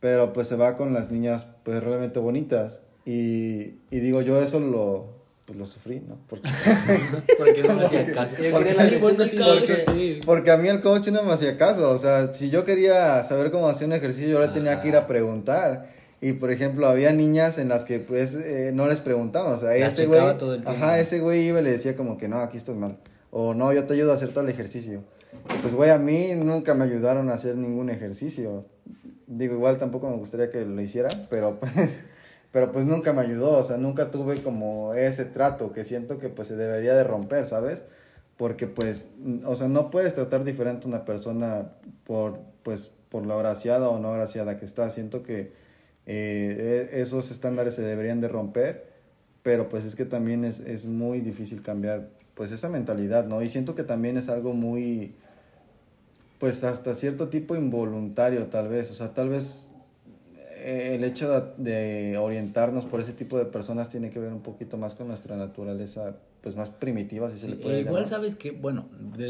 pero 0.00 0.34
pues 0.34 0.48
se 0.48 0.56
va 0.56 0.76
con 0.76 0.92
las 0.92 1.10
niñas 1.10 1.46
pues 1.62 1.82
realmente 1.82 2.18
bonitas. 2.18 2.80
Y, 3.04 3.74
y 3.90 4.00
digo, 4.00 4.22
yo 4.22 4.40
eso 4.40 4.60
lo, 4.60 5.22
pues 5.44 5.58
lo 5.58 5.66
sufrí, 5.66 6.00
¿no? 6.00 6.18
Porque, 6.28 6.48
porque 7.38 7.62
no 7.62 7.74
me 7.74 7.84
hacía 7.84 8.06
caso. 8.12 8.36
Porque, 8.52 10.20
porque, 10.24 10.50
a 10.50 10.56
mí 10.56 10.68
el 10.68 10.80
coach 10.80 11.08
no 11.08 11.22
me 11.22 11.32
hacía 11.32 11.56
caso. 11.56 11.90
O 11.90 11.98
sea, 11.98 12.32
si 12.32 12.50
yo 12.50 12.64
quería 12.64 13.22
saber 13.24 13.50
cómo 13.50 13.68
hacer 13.68 13.88
un 13.88 13.94
ejercicio, 13.94 14.30
yo 14.30 14.40
le 14.40 14.48
tenía 14.48 14.80
que 14.80 14.88
ir 14.88 14.96
a 14.96 15.06
preguntar. 15.06 15.88
Y 16.20 16.34
por 16.34 16.52
ejemplo, 16.52 16.86
había 16.86 17.12
niñas 17.12 17.58
en 17.58 17.68
las 17.68 17.84
que 17.84 17.98
pues 17.98 18.34
eh, 18.36 18.70
no 18.72 18.86
les 18.86 19.00
preguntaban. 19.00 19.52
O 19.52 19.58
sea, 19.58 19.74
ese 19.74 20.06
güey. 20.06 20.20
Ajá, 20.64 21.00
ese 21.00 21.18
güey 21.18 21.48
iba 21.48 21.60
y 21.60 21.64
le 21.64 21.72
decía 21.72 21.96
como 21.96 22.16
que 22.16 22.28
no, 22.28 22.38
aquí 22.38 22.56
estás 22.56 22.76
mal. 22.76 22.98
O 23.32 23.54
no, 23.54 23.72
yo 23.72 23.84
te 23.84 23.94
ayudo 23.94 24.12
a 24.12 24.14
hacer 24.14 24.28
todo 24.28 24.44
el 24.44 24.50
ejercicio. 24.50 25.02
pues 25.62 25.74
güey, 25.74 25.90
a 25.90 25.98
mí 25.98 26.28
nunca 26.36 26.74
me 26.74 26.84
ayudaron 26.84 27.28
a 27.30 27.34
hacer 27.34 27.56
ningún 27.56 27.90
ejercicio. 27.90 28.66
Digo, 29.26 29.54
igual 29.54 29.78
tampoco 29.78 30.08
me 30.08 30.16
gustaría 30.16 30.50
que 30.50 30.64
lo 30.64 30.80
hiciera, 30.80 31.08
pero 31.28 31.58
pues 31.58 32.02
pero 32.52 32.70
pues 32.70 32.84
nunca 32.84 33.14
me 33.14 33.22
ayudó, 33.22 33.58
o 33.58 33.62
sea, 33.62 33.78
nunca 33.78 34.10
tuve 34.10 34.42
como 34.42 34.92
ese 34.94 35.24
trato 35.24 35.72
que 35.72 35.84
siento 35.84 36.18
que 36.18 36.28
pues 36.28 36.48
se 36.48 36.56
debería 36.56 36.94
de 36.94 37.02
romper, 37.02 37.46
¿sabes? 37.46 37.82
Porque 38.36 38.66
pues, 38.66 39.08
o 39.44 39.56
sea, 39.56 39.68
no 39.68 39.90
puedes 39.90 40.14
tratar 40.14 40.44
diferente 40.44 40.86
a 40.86 40.88
una 40.88 41.04
persona 41.06 41.72
por, 42.04 42.40
pues, 42.62 42.92
por 43.08 43.24
lo 43.24 43.34
agraciada 43.34 43.88
o 43.88 43.98
no 43.98 44.08
agraciada 44.08 44.58
que 44.58 44.66
está, 44.66 44.90
siento 44.90 45.22
que 45.22 45.52
eh, 46.06 46.90
e, 46.92 47.00
esos 47.00 47.30
estándares 47.30 47.74
se 47.74 47.82
deberían 47.82 48.20
de 48.20 48.28
romper, 48.28 48.86
pero 49.42 49.70
pues 49.70 49.84
es 49.84 49.96
que 49.96 50.04
también 50.04 50.44
es, 50.44 50.60
es 50.60 50.84
muy 50.84 51.20
difícil 51.20 51.62
cambiar 51.62 52.10
pues 52.34 52.52
esa 52.52 52.68
mentalidad, 52.68 53.26
¿no? 53.26 53.42
Y 53.42 53.48
siento 53.48 53.74
que 53.74 53.82
también 53.82 54.18
es 54.18 54.28
algo 54.28 54.52
muy, 54.52 55.14
pues 56.38 56.64
hasta 56.64 56.94
cierto 56.94 57.28
tipo 57.28 57.56
involuntario 57.56 58.46
tal 58.46 58.68
vez, 58.68 58.90
o 58.90 58.94
sea, 58.94 59.14
tal 59.14 59.30
vez 59.30 59.68
el 60.64 61.04
hecho 61.04 61.54
de, 61.56 62.16
orientarnos 62.18 62.84
por 62.84 63.00
ese 63.00 63.12
tipo 63.12 63.38
de 63.38 63.44
personas 63.44 63.88
tiene 63.88 64.10
que 64.10 64.18
ver 64.18 64.32
un 64.32 64.42
poquito 64.42 64.76
más 64.76 64.94
con 64.94 65.08
nuestra 65.08 65.36
naturaleza, 65.36 66.16
pues 66.40 66.56
más 66.56 66.68
primitiva, 66.68 67.28
si 67.28 67.36
se 67.36 67.48
le 67.48 67.56
puede 67.56 67.80
Igual 67.80 68.06
sabes 68.06 68.36
que, 68.36 68.50
bueno, 68.50 68.88
de, 69.16 69.28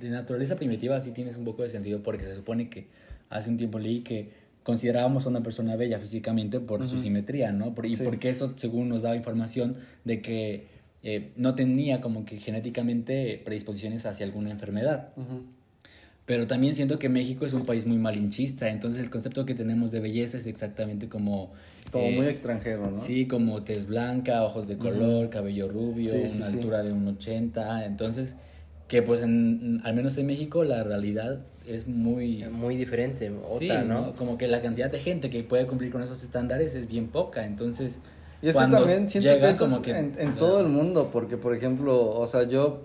de, 0.00 0.10
naturaleza 0.10 0.56
primitiva 0.56 1.00
sí 1.00 1.12
tienes 1.12 1.36
un 1.36 1.44
poco 1.44 1.62
de 1.62 1.70
sentido 1.70 2.02
porque 2.02 2.24
se 2.24 2.34
supone 2.34 2.68
que 2.68 2.88
hace 3.30 3.50
un 3.50 3.56
tiempo 3.56 3.78
leí 3.78 4.02
que 4.02 4.30
considerábamos 4.62 5.26
a 5.26 5.28
una 5.28 5.42
persona 5.42 5.76
bella 5.76 6.00
físicamente 6.00 6.58
por 6.58 6.86
su 6.88 6.98
simetría, 6.98 7.52
¿no? 7.52 7.72
y 7.84 7.96
porque 7.96 8.30
eso, 8.30 8.54
según 8.56 8.88
nos 8.88 9.02
daba 9.02 9.14
información 9.14 9.76
de 10.04 10.20
que 10.20 10.66
eh, 11.04 11.30
no 11.36 11.54
tenía 11.54 12.00
como 12.00 12.24
que 12.24 12.38
genéticamente 12.38 13.40
predisposiciones 13.44 14.06
hacia 14.06 14.26
alguna 14.26 14.50
enfermedad. 14.50 15.12
Pero 16.26 16.48
también 16.48 16.74
siento 16.74 16.98
que 16.98 17.08
México 17.08 17.46
es 17.46 17.52
un 17.52 17.64
país 17.64 17.86
muy 17.86 17.98
malinchista, 17.98 18.68
entonces 18.68 19.00
el 19.00 19.10
concepto 19.10 19.46
que 19.46 19.54
tenemos 19.54 19.92
de 19.92 20.00
belleza 20.00 20.36
es 20.36 20.46
exactamente 20.46 21.08
como... 21.08 21.52
Como 21.92 22.10
muy 22.10 22.26
eh, 22.26 22.30
extranjero, 22.30 22.90
¿no? 22.90 22.96
Sí, 22.96 23.28
como 23.28 23.62
tez 23.62 23.86
blanca, 23.86 24.42
ojos 24.42 24.66
de 24.66 24.76
color, 24.76 25.30
cabello 25.30 25.68
rubio, 25.68 26.12
una 26.14 26.46
altura 26.46 26.82
de 26.82 26.92
un 26.92 27.06
80, 27.06 27.86
entonces 27.86 28.34
que 28.88 29.02
pues 29.02 29.20
en, 29.22 29.80
al 29.84 29.94
menos 29.94 30.16
en 30.18 30.26
México 30.26 30.64
la 30.64 30.82
realidad 30.82 31.40
es 31.68 31.86
muy... 31.86 32.44
Muy 32.50 32.74
diferente, 32.74 33.30
otra, 33.30 33.82
¿no? 33.82 34.14
Como 34.16 34.36
que 34.36 34.48
la 34.48 34.62
cantidad 34.62 34.90
de 34.90 34.98
gente 34.98 35.30
que 35.30 35.44
puede 35.44 35.66
cumplir 35.66 35.92
con 35.92 36.02
esos 36.02 36.24
estándares 36.24 36.74
es 36.74 36.88
bien 36.88 37.06
poca, 37.06 37.46
entonces... 37.46 38.00
Y 38.42 38.48
es 38.48 38.56
que 38.56 38.66
también 38.66 39.08
siento 39.08 39.30
que 39.40 39.50
eso 39.50 39.64
como 39.64 39.80
que, 39.80 39.92
en, 39.92 40.12
en 40.18 40.34
todo 40.34 40.60
el 40.60 40.66
mundo, 40.66 41.10
porque 41.12 41.36
por 41.36 41.54
ejemplo, 41.54 42.10
o 42.10 42.26
sea, 42.26 42.42
yo 42.44 42.84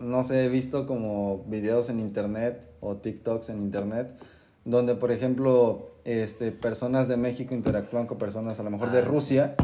no 0.00 0.24
sé, 0.24 0.46
he 0.46 0.48
visto 0.48 0.86
como 0.86 1.44
videos 1.46 1.90
en 1.90 2.00
internet 2.00 2.68
o 2.80 2.96
TikToks 2.96 3.50
en 3.50 3.58
internet 3.58 4.16
donde, 4.64 4.94
por 4.94 5.10
ejemplo, 5.10 5.90
este, 6.04 6.52
personas 6.52 7.08
de 7.08 7.16
México 7.16 7.54
interactúan 7.54 8.06
con 8.06 8.18
personas 8.18 8.60
a 8.60 8.62
lo 8.62 8.70
mejor 8.70 8.90
de 8.90 8.98
ah, 8.98 9.04
Rusia 9.04 9.54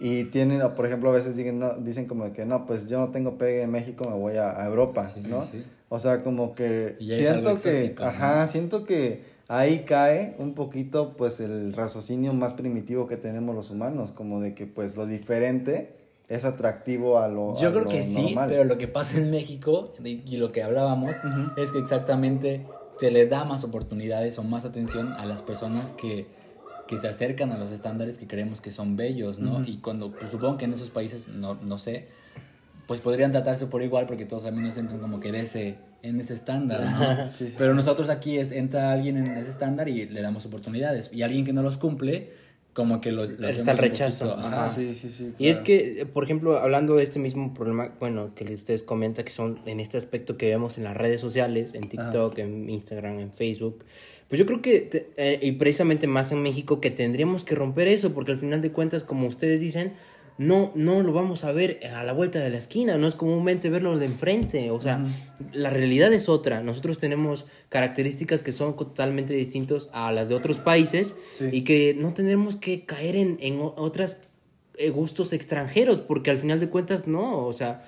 y 0.00 0.24
tienen, 0.24 0.62
por 0.74 0.86
ejemplo, 0.86 1.10
a 1.10 1.12
veces 1.12 1.36
dicen, 1.36 1.58
no, 1.58 1.74
dicen 1.74 2.06
como 2.06 2.32
que 2.32 2.46
no, 2.46 2.66
pues 2.66 2.88
yo 2.88 2.98
no 2.98 3.08
tengo 3.10 3.36
pegue 3.36 3.62
en 3.62 3.70
México, 3.70 4.08
me 4.08 4.16
voy 4.16 4.36
a, 4.36 4.64
Europa, 4.66 5.06
¿no? 5.28 5.44
O 5.88 5.98
sea, 5.98 6.22
como 6.22 6.54
que 6.54 6.96
siento 7.00 7.56
que, 7.56 7.94
ajá, 7.98 8.46
siento 8.46 8.84
que 8.84 9.24
ahí 9.48 9.80
cae 9.80 10.36
un 10.38 10.54
poquito 10.54 11.16
pues 11.16 11.40
el 11.40 11.72
raciocinio 11.72 12.32
más 12.32 12.54
primitivo 12.54 13.06
que 13.06 13.16
tenemos 13.16 13.54
los 13.54 13.70
humanos, 13.70 14.12
como 14.12 14.40
de 14.40 14.54
que 14.54 14.66
pues 14.66 14.96
lo 14.96 15.06
diferente 15.06 15.99
es 16.30 16.44
atractivo 16.44 17.18
a 17.18 17.28
lo 17.28 17.56
Yo 17.58 17.72
creo 17.72 17.86
que 17.86 18.04
sí, 18.04 18.34
pero 18.48 18.64
lo 18.64 18.78
que 18.78 18.86
pasa 18.86 19.18
en 19.18 19.30
México 19.30 19.92
y 20.04 20.36
lo 20.36 20.52
que 20.52 20.62
hablábamos 20.62 21.16
es 21.56 21.72
que 21.72 21.78
exactamente 21.78 22.64
se 22.98 23.10
le 23.10 23.26
da 23.26 23.44
más 23.44 23.64
oportunidades 23.64 24.38
o 24.38 24.44
más 24.44 24.64
atención 24.64 25.12
a 25.14 25.24
las 25.24 25.42
personas 25.42 25.90
que, 25.92 26.28
que 26.86 26.98
se 26.98 27.08
acercan 27.08 27.50
a 27.50 27.58
los 27.58 27.72
estándares 27.72 28.16
que 28.16 28.28
creemos 28.28 28.60
que 28.60 28.70
son 28.70 28.94
bellos, 28.94 29.40
¿no? 29.40 29.64
Y 29.66 29.78
cuando, 29.78 30.12
pues, 30.12 30.30
supongo 30.30 30.56
que 30.56 30.66
en 30.66 30.72
esos 30.72 30.90
países, 30.90 31.26
no, 31.26 31.56
no 31.56 31.78
sé, 31.78 32.08
pues 32.86 33.00
podrían 33.00 33.32
tratarse 33.32 33.66
por 33.66 33.82
igual 33.82 34.06
porque 34.06 34.24
todos 34.24 34.44
a 34.44 34.52
nos 34.52 34.76
entran 34.76 35.00
como 35.00 35.18
que 35.18 35.32
de 35.32 35.40
ese, 35.40 35.78
en 36.02 36.20
ese 36.20 36.34
estándar, 36.34 36.84
¿no? 36.84 37.46
Pero 37.58 37.74
nosotros 37.74 38.08
aquí 38.08 38.38
es, 38.38 38.52
entra 38.52 38.92
alguien 38.92 39.16
en 39.16 39.26
ese 39.36 39.50
estándar 39.50 39.88
y 39.88 40.06
le 40.06 40.22
damos 40.22 40.46
oportunidades. 40.46 41.10
Y 41.12 41.22
alguien 41.22 41.44
que 41.44 41.52
no 41.52 41.62
los 41.62 41.76
cumple, 41.76 42.30
como 42.72 43.00
que 43.00 43.10
lo, 43.12 43.24
está 43.24 43.72
el 43.72 43.78
rechazo. 43.78 44.36
Sí, 44.74 44.94
sí, 44.94 45.10
sí, 45.10 45.32
Y 45.38 45.48
es 45.48 45.60
que, 45.60 46.06
por 46.12 46.24
ejemplo, 46.24 46.58
hablando 46.58 46.96
de 46.96 47.02
este 47.02 47.18
mismo 47.18 47.52
problema, 47.52 47.92
bueno, 47.98 48.34
que 48.34 48.54
ustedes 48.54 48.82
comentan 48.82 49.24
que 49.24 49.30
son 49.30 49.60
en 49.66 49.80
este 49.80 49.98
aspecto 49.98 50.36
que 50.36 50.48
vemos 50.48 50.78
en 50.78 50.84
las 50.84 50.96
redes 50.96 51.20
sociales, 51.20 51.74
en 51.74 51.88
TikTok, 51.88 52.38
en 52.38 52.70
Instagram, 52.70 53.18
en 53.18 53.32
Facebook, 53.32 53.84
pues 54.30 54.38
yo 54.38 54.46
creo 54.46 54.62
que, 54.62 55.08
eh, 55.16 55.40
y 55.42 55.52
precisamente 55.52 56.06
más 56.06 56.30
en 56.30 56.40
México, 56.40 56.80
que 56.80 56.92
tendríamos 56.92 57.44
que 57.44 57.56
romper 57.56 57.88
eso, 57.88 58.14
porque 58.14 58.30
al 58.30 58.38
final 58.38 58.62
de 58.62 58.70
cuentas, 58.70 59.02
como 59.02 59.26
ustedes 59.26 59.58
dicen, 59.58 59.92
no, 60.40 60.72
no 60.74 61.02
lo 61.02 61.12
vamos 61.12 61.44
a 61.44 61.52
ver 61.52 61.80
a 61.94 62.02
la 62.02 62.14
vuelta 62.14 62.38
de 62.38 62.48
la 62.48 62.56
esquina, 62.56 62.96
no 62.96 63.06
es 63.06 63.14
comúnmente 63.14 63.68
verlo 63.68 63.98
de 63.98 64.06
enfrente, 64.06 64.70
o 64.70 64.80
sea, 64.80 65.04
la 65.52 65.68
realidad 65.68 66.10
es 66.14 66.30
otra, 66.30 66.62
nosotros 66.62 66.96
tenemos 66.96 67.44
características 67.68 68.42
que 68.42 68.52
son 68.52 68.74
totalmente 68.74 69.34
distintas 69.34 69.90
a 69.92 70.10
las 70.12 70.30
de 70.30 70.34
otros 70.34 70.56
países 70.56 71.14
y 71.52 71.60
que 71.60 71.94
no 71.94 72.14
tendremos 72.14 72.56
que 72.56 72.86
caer 72.86 73.16
en, 73.16 73.36
en 73.42 73.58
otros 73.60 74.16
eh, 74.78 74.88
gustos 74.88 75.34
extranjeros, 75.34 76.00
porque 76.00 76.30
al 76.30 76.38
final 76.38 76.58
de 76.58 76.70
cuentas 76.70 77.06
no, 77.06 77.44
o 77.44 77.52
sea, 77.52 77.82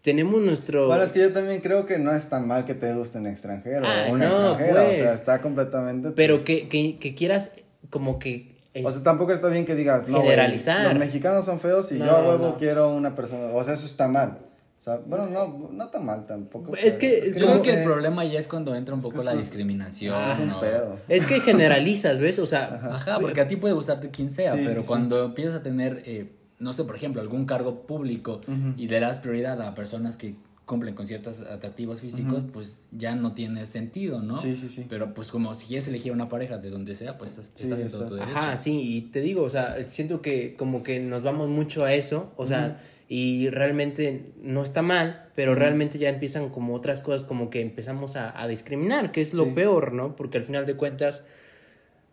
tenemos 0.00 0.40
nuestro... 0.40 0.86
Bueno, 0.86 1.02
es 1.02 1.12
que 1.12 1.20
yo 1.20 1.34
también 1.34 1.60
creo 1.60 1.84
que 1.84 1.98
no 1.98 2.12
es 2.12 2.30
tan 2.30 2.48
mal 2.48 2.64
que 2.64 2.72
te 2.72 2.94
guste 2.94 3.18
un 3.18 3.26
extranjero 3.26 3.82
Ah, 3.84 4.06
o 4.08 4.14
una 4.14 4.26
no, 4.26 4.52
extranjera, 4.52 4.84
pues. 4.86 4.96
o 4.96 5.02
sea, 5.02 5.12
está 5.12 5.42
completamente... 5.42 6.12
Pero 6.12 6.36
pues, 6.36 6.46
que, 6.46 6.68
que, 6.70 6.98
que 6.98 7.14
quieras 7.14 7.50
como 7.90 8.18
que... 8.18 8.58
O 8.84 8.90
sea, 8.90 9.02
tampoco 9.02 9.32
está 9.32 9.48
bien 9.48 9.64
que 9.66 9.74
digas, 9.74 10.06
no, 10.08 10.20
Generalizar. 10.22 10.84
los 10.84 10.94
mexicanos 10.94 11.44
son 11.44 11.58
feos 11.60 11.90
y 11.92 11.98
No, 11.98 12.06
yo 12.06 12.16
a 12.16 12.22
huevo 12.28 12.48
no. 12.50 12.56
quiero 12.56 12.88
una 12.94 13.14
persona, 13.16 13.46
o 13.52 13.64
sea, 13.64 13.74
eso 13.74 13.86
está 13.86 14.06
mal. 14.08 14.38
O 14.78 14.82
sea, 14.82 14.96
bueno, 15.04 15.26
no, 15.26 15.68
no 15.72 15.88
tan 15.88 16.06
mal 16.06 16.24
tampoco. 16.24 16.74
Es 16.74 16.96
pero- 16.96 16.98
que- 17.00 17.32
Yo 17.34 17.40
no 17.46 17.52
creo 17.52 17.62
que 17.62 17.70
sé. 17.72 17.78
el 17.80 17.84
problema 17.84 18.24
ya 18.24 18.38
es 18.38 18.48
cuando 18.48 18.74
entra 18.74 18.94
un 18.94 19.00
Es 19.00 19.04
que 19.06 19.10
poco 19.10 19.24
la 19.24 19.32
es- 19.32 19.38
discriminación. 19.38 20.30
es 20.30 20.38
un 20.38 20.48
¿no? 20.48 20.60
pedo. 20.60 20.96
Es 21.08 21.26
que 21.26 21.40
generalizas, 21.40 22.18
¿ves? 22.20 22.38
O 22.38 22.46
sea, 22.46 22.80
Ajá, 22.90 23.18
porque 23.20 23.40
a 23.42 23.48
ti 23.48 23.56
puede 23.56 23.74
gustarte 23.74 24.10
quien 24.10 24.30
sea, 24.30 24.52
Sí, 24.52 24.58
pero 24.62 24.74
sí, 24.76 24.80
sí. 24.82 24.86
cuando 24.86 25.24
empiezas 25.26 25.56
a 25.56 25.62
tener, 25.62 26.02
eh, 26.06 26.32
no 26.60 26.72
sé, 26.72 26.84
por 26.84 26.96
ejemplo, 26.96 27.20
algún 27.20 27.44
cargo 27.46 27.82
público 27.86 28.40
y 28.76 28.86
le 28.88 29.00
das 29.00 29.18
prioridad 29.18 29.60
a 29.60 29.74
personas 29.74 30.16
que 30.16 30.36
cumplen 30.70 30.94
con 30.94 31.06
ciertos 31.08 31.40
atractivos 31.40 32.00
físicos, 32.00 32.44
pues 32.52 32.78
ya 32.92 33.16
no 33.16 33.34
tiene 33.34 33.66
sentido, 33.66 34.22
¿no? 34.22 34.38
Sí, 34.38 34.54
sí, 34.54 34.68
sí. 34.68 34.86
Pero 34.88 35.12
pues 35.12 35.30
como 35.32 35.52
si 35.56 35.66
quieres 35.66 35.88
elegir 35.88 36.12
una 36.12 36.28
pareja 36.28 36.58
de 36.58 36.70
donde 36.70 36.94
sea, 36.94 37.18
pues 37.18 37.32
estás, 37.32 37.52
Sí, 37.56 37.64
estás 37.64 37.80
en 37.80 37.88
todo 37.90 38.06
tu 38.06 38.14
derecho. 38.14 38.30
Ajá, 38.36 38.56
sí, 38.56 38.80
y 38.80 39.00
te 39.10 39.20
digo, 39.20 39.42
o 39.42 39.50
sea, 39.50 39.76
siento 39.88 40.22
que 40.22 40.54
como 40.56 40.84
que 40.84 41.00
nos 41.00 41.22
vamos 41.24 41.48
mucho 41.48 41.84
a 41.84 41.92
eso, 41.92 42.32
o 42.36 42.46
sea, 42.46 42.80
y 43.08 43.50
realmente 43.50 44.32
no 44.40 44.62
está 44.62 44.82
mal, 44.82 45.28
pero 45.34 45.56
realmente 45.56 45.98
ya 45.98 46.08
empiezan 46.08 46.48
como 46.50 46.74
otras 46.76 47.00
cosas, 47.00 47.24
como 47.24 47.50
que 47.50 47.60
empezamos 47.60 48.14
a, 48.14 48.40
a 48.40 48.46
discriminar, 48.46 49.10
que 49.10 49.20
es 49.20 49.34
lo 49.34 49.46
Sí. 49.46 49.50
peor, 49.56 49.92
¿no? 49.92 50.14
Porque 50.14 50.38
al 50.38 50.44
final 50.44 50.64
de 50.66 50.76
cuentas, 50.76 51.24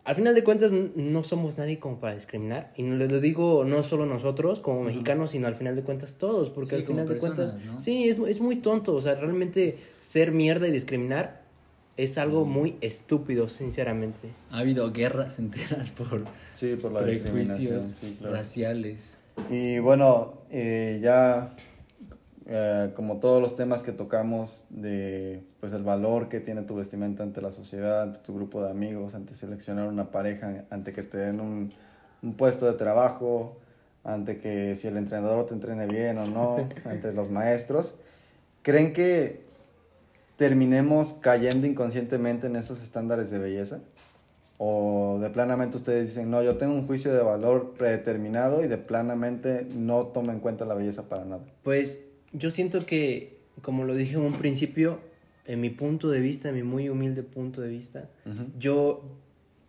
al 0.07 0.15
final 0.15 0.33
de 0.33 0.43
cuentas 0.43 0.71
no 0.71 1.23
somos 1.23 1.57
nadie 1.57 1.79
como 1.79 1.99
para 1.99 2.15
discriminar, 2.15 2.71
y 2.77 2.83
no 2.83 2.95
lo 2.95 3.05
lo 3.07 3.19
digo 3.19 3.65
no 3.65 3.83
solo 3.83 4.05
nosotros 4.05 4.61
como 4.61 4.81
mexicanos, 4.83 5.31
sino 5.31 5.47
al 5.47 5.55
final 5.55 5.75
de 5.75 5.83
cuentas 5.83 6.15
todos, 6.17 6.49
porque 6.49 6.69
Sí, 6.69 6.75
al 6.77 6.83
como 6.85 6.99
final 7.01 7.13
de 7.13 7.19
cuentas, 7.19 7.55
sí, 7.79 8.07
es, 8.07 8.17
es 8.19 8.39
muy 8.39 8.55
tonto, 8.55 8.93
o 8.95 9.01
sea, 9.01 9.15
realmente 9.15 9.77
ser 9.99 10.31
mierda 10.31 10.67
y 10.67 10.71
discriminar 10.71 11.41
es 11.97 12.17
algo 12.17 12.45
muy 12.45 12.77
estúpido, 12.79 13.49
sinceramente. 13.49 14.29
Ha 14.51 14.59
habido 14.59 14.91
guerras 14.93 15.39
enteras 15.39 15.89
por 15.89 16.23
Sí, 16.53 16.75
por 16.81 16.91
la 16.93 17.03
discriminación, 17.03 17.67
prejuicios 17.79 17.99
sí, 17.99 18.15
claro. 18.19 18.33
raciales. 18.35 19.17
Y 19.51 19.79
bueno, 19.79 20.35
eh, 20.49 20.99
ya 21.03 21.53
eh, 22.49 22.91
como 22.95 23.17
todos 23.17 23.41
los 23.41 23.57
temas 23.57 23.83
que 23.83 23.91
tocamos 23.91 24.65
de 24.69 25.43
pues 25.59 25.73
el 25.73 25.83
valor 25.83 26.29
que 26.29 26.39
tiene 26.39 26.61
tu 26.61 26.75
vestimenta 26.75 27.21
ante 27.23 27.41
la 27.41 27.51
sociedad, 27.51 28.03
ante 28.03 28.19
tu 28.19 28.33
grupo 28.33 28.63
de 28.63 28.71
amigos, 28.71 29.15
ante 29.15 29.35
seleccionar 29.35 29.89
una 29.89 30.11
pareja, 30.11 30.63
ante 30.69 30.93
que 30.93 31.03
te 31.03 31.17
den 31.17 31.41
un, 31.41 31.73
un 32.23 32.33
puesto 32.35 32.65
de 32.65 32.73
trabajo, 32.73 33.57
ante 34.05 34.39
que 34.39 34.77
si 34.77 34.87
el 34.87 34.95
entrenador 34.95 35.45
te 35.45 35.55
entrene 35.55 35.87
bien 35.87 36.17
o 36.19 36.25
no, 36.25 36.55
ante 36.85 37.11
los 37.11 37.29
maestros, 37.29 37.95
¿creen 38.61 38.93
que 38.93 39.41
terminemos 40.37 41.15
cayendo 41.15 41.67
inconscientemente 41.67 42.47
en 42.47 42.55
esos 42.55 42.81
estándares 42.81 43.29
de 43.29 43.39
belleza? 43.39 43.79
O 44.57 45.19
de 45.21 45.29
planamente 45.29 45.75
ustedes 45.75 46.07
dicen, 46.07 46.31
no, 46.31 46.41
yo 46.41 46.55
tengo 46.55 46.73
un 46.73 46.87
juicio 46.87 47.13
de 47.13 47.21
valor 47.21 47.73
predeterminado 47.77 48.63
y 48.63 48.67
de 48.67 48.77
planamente 48.77 49.67
no 49.75 50.07
tomo 50.07 50.31
en 50.31 50.39
cuenta 50.39 50.63
la 50.63 50.75
belleza 50.75 51.09
para 51.09 51.25
nada. 51.25 51.43
Pues 51.61 52.07
yo 52.33 52.51
siento 52.51 52.85
que, 52.85 53.37
como 53.61 53.83
lo 53.83 53.95
dije 53.95 54.15
en 54.15 54.21
un 54.21 54.33
principio, 54.33 54.99
en 55.45 55.61
mi 55.61 55.69
punto 55.69 56.09
de 56.09 56.19
vista, 56.19 56.49
en 56.49 56.55
mi 56.55 56.63
muy 56.63 56.89
humilde 56.89 57.23
punto 57.23 57.61
de 57.61 57.69
vista, 57.69 58.09
yo 58.59 59.03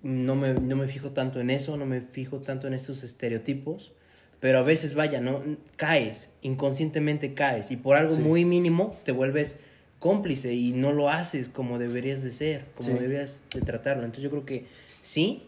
no 0.03 0.35
me, 0.35 0.55
no 0.55 0.77
me 0.77 0.89
fijo 0.89 1.11
tanto 1.13 1.41
en 1.41 1.51
eso, 1.51 1.77
no 1.77 1.87
me 1.87 2.01
fijo 2.01 2.39
tanto 2.39 2.67
en 2.67 2.75
esos 2.75 3.03
estereotipos, 3.05 3.93
pero 4.41 4.59
a 4.61 4.63
veces, 4.63 4.95
vaya, 4.95 5.21
¿no? 5.21 5.43
Caes, 5.77 6.31
inconscientemente 6.43 7.35
caes, 7.35 7.71
y 7.71 7.77
por 7.77 7.97
algo 7.97 8.15
Sí. 8.17 8.23
muy 8.23 8.45
mínimo 8.45 8.97
te 9.05 9.13
vuelves 9.13 9.59
cómplice 9.99 10.55
y 10.55 10.73
no 10.73 10.93
lo 10.93 11.11
haces 11.11 11.49
como 11.49 11.79
deberías 11.79 12.23
de 12.23 12.31
ser, 12.31 12.65
como 12.77 12.91
Sí. 12.91 12.95
deberías 12.95 13.41
de 13.53 13.61
tratarlo. 13.63 14.05
Entonces 14.05 14.23
yo 14.25 14.31
creo 14.31 14.47
que 14.47 14.67
sí, 15.03 15.43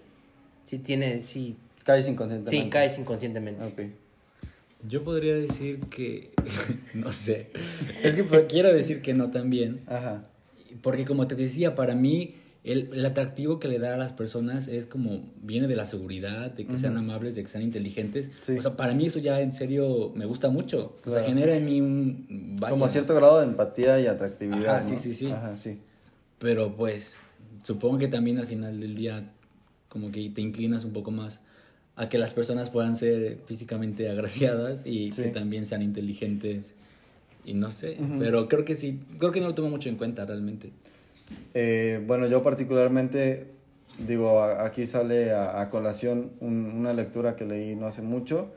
sí 0.65 0.79
tiene, 0.79 1.23
sí, 1.23 1.57
Caes 1.85 2.09
inconscientemente. 2.09 2.65
sí 2.65 2.71
caes 2.71 2.99
inconscientemente. 2.99 3.65
Ok. 3.65 3.81
Yo 4.89 5.05
podría 5.05 5.35
decir 5.35 5.81
que, 5.91 6.31
no 6.95 7.13
sé, 7.13 7.51
es 8.03 8.15
que 8.15 8.25
quiero 8.47 8.73
decir 8.73 9.03
que 9.03 9.15
no 9.15 9.31
también, 9.31 9.81
Ajá. 9.87 10.25
porque 10.83 11.05
como 11.05 11.27
te 11.27 11.35
decía, 11.35 11.75
para 11.75 11.95
mí 11.95 12.35
el, 12.63 12.91
el 12.93 13.07
atractivo 13.07 13.59
que 13.59 13.69
le 13.69 13.79
da 13.79 13.95
a 13.95 13.97
las 13.97 14.13
personas 14.13 14.69
es 14.69 14.87
como, 14.87 15.31
viene 15.43 15.67
de 15.67 15.77
la 15.77 15.87
seguridad, 15.87 16.51
de 16.51 16.67
que 16.67 16.77
sean 16.77 16.97
amables, 16.99 17.35
de 17.35 17.43
que 17.43 17.49
sean 17.49 17.65
inteligentes. 17.65 18.31
Sí. 18.43 18.53
O 18.59 18.63
sea, 18.63 18.77
para 18.77 18.93
mí 18.95 19.07
eso 19.07 19.19
ya 19.19 19.41
en 19.41 19.53
serio 19.55 20.13
me 20.15 20.27
gusta 20.27 20.51
mucho. 20.51 20.97
O 21.05 21.11
sea, 21.11 21.25
genera 21.25 21.55
en 21.55 21.65
mí 21.65 21.81
un... 21.81 22.57
vaya, 22.61 22.71
Como 22.71 22.87
cierto 22.89 23.15
grado 23.15 23.41
de 23.41 23.47
empatía 23.47 23.99
y 24.01 24.07
atractividad. 24.07 24.77
Ajá, 24.77 24.85
sí, 24.85 24.99
sí, 24.99 25.15
sí. 25.15 25.31
Ajá, 25.31 25.57
sí. 25.57 25.79
Pero 26.39 26.77
pues 26.77 27.23
supongo 27.63 27.99
que 27.99 28.09
también 28.09 28.39
al 28.39 28.47
final 28.47 28.79
del 28.79 28.95
día 28.95 29.31
como 29.89 30.11
que 30.11 30.29
te 30.31 30.41
inclinas 30.43 30.85
un 30.85 30.93
poco 30.93 31.11
más 31.11 31.41
a 32.01 32.09
que 32.09 32.17
las 32.17 32.33
personas 32.33 32.71
puedan 32.71 32.97
ser 32.97 33.39
físicamente 33.45 34.09
agraciadas 34.09 34.87
y 34.87 35.13
Sí. 35.13 35.23
que 35.25 35.29
también 35.29 35.67
sean 35.67 35.83
inteligentes 35.83 36.75
y 37.45 37.53
no 37.53 37.71
sé, 37.71 37.99
Ujú. 38.01 38.19
pero 38.19 38.49
creo 38.49 38.65
que 38.65 38.75
sí, 38.75 38.99
creo 39.19 39.33
que 39.33 39.41
no 39.43 39.49
lo 39.49 39.55
tomo 39.55 39.69
mucho 39.69 39.91
en 39.91 39.97
cuenta 39.97 40.25
realmente. 40.25 40.71
Eh, 41.53 42.03
bueno, 42.07 42.27
yo 42.27 42.43
particularmente, 42.43 43.49
digo, 44.07 44.43
aquí 44.43 44.87
sale 44.87 45.33
a, 45.33 45.61
a 45.61 45.69
colación 45.69 46.31
un- 46.41 46.73
una 46.75 46.95
lectura 46.95 47.37
que 47.37 47.45
leí 47.45 47.77
no 47.77 47.87
hace 47.87 48.01
mucho, 48.01 48.49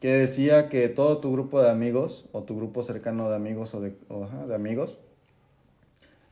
que 0.00 0.08
decía 0.12 0.68
que 0.68 0.88
todo 0.88 1.18
tu 1.18 1.32
grupo 1.32 1.60
de 1.62 1.70
amigos, 1.70 2.26
o 2.30 2.42
tu 2.44 2.54
grupo 2.56 2.84
cercano 2.84 3.28
de 3.30 3.34
amigos, 3.34 3.74
o 3.74 3.80
de, 3.80 3.94
o, 4.08 4.24
ajá, 4.24 4.46
de 4.46 4.54
amigos, 4.54 4.96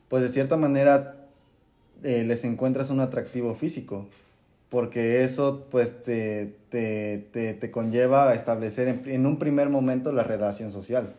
pues 0.08 0.22
de 0.22 0.28
cierta 0.28 0.56
manera 0.56 1.16
eh, 2.04 2.22
les 2.24 2.44
encuentras 2.44 2.90
un 2.90 3.00
atractivo 3.00 3.54
físico, 3.56 4.06
porque 4.74 5.22
eso 5.22 5.68
pues 5.70 6.02
te, 6.02 6.56
te, 6.68 7.28
te, 7.30 7.54
te 7.54 7.70
conlleva 7.70 8.30
a 8.30 8.34
establecer 8.34 9.02
en, 9.06 9.24
un 9.24 9.38
primer 9.38 9.68
momento 9.68 10.10
la 10.10 10.24
relación 10.24 10.72
social. 10.72 11.14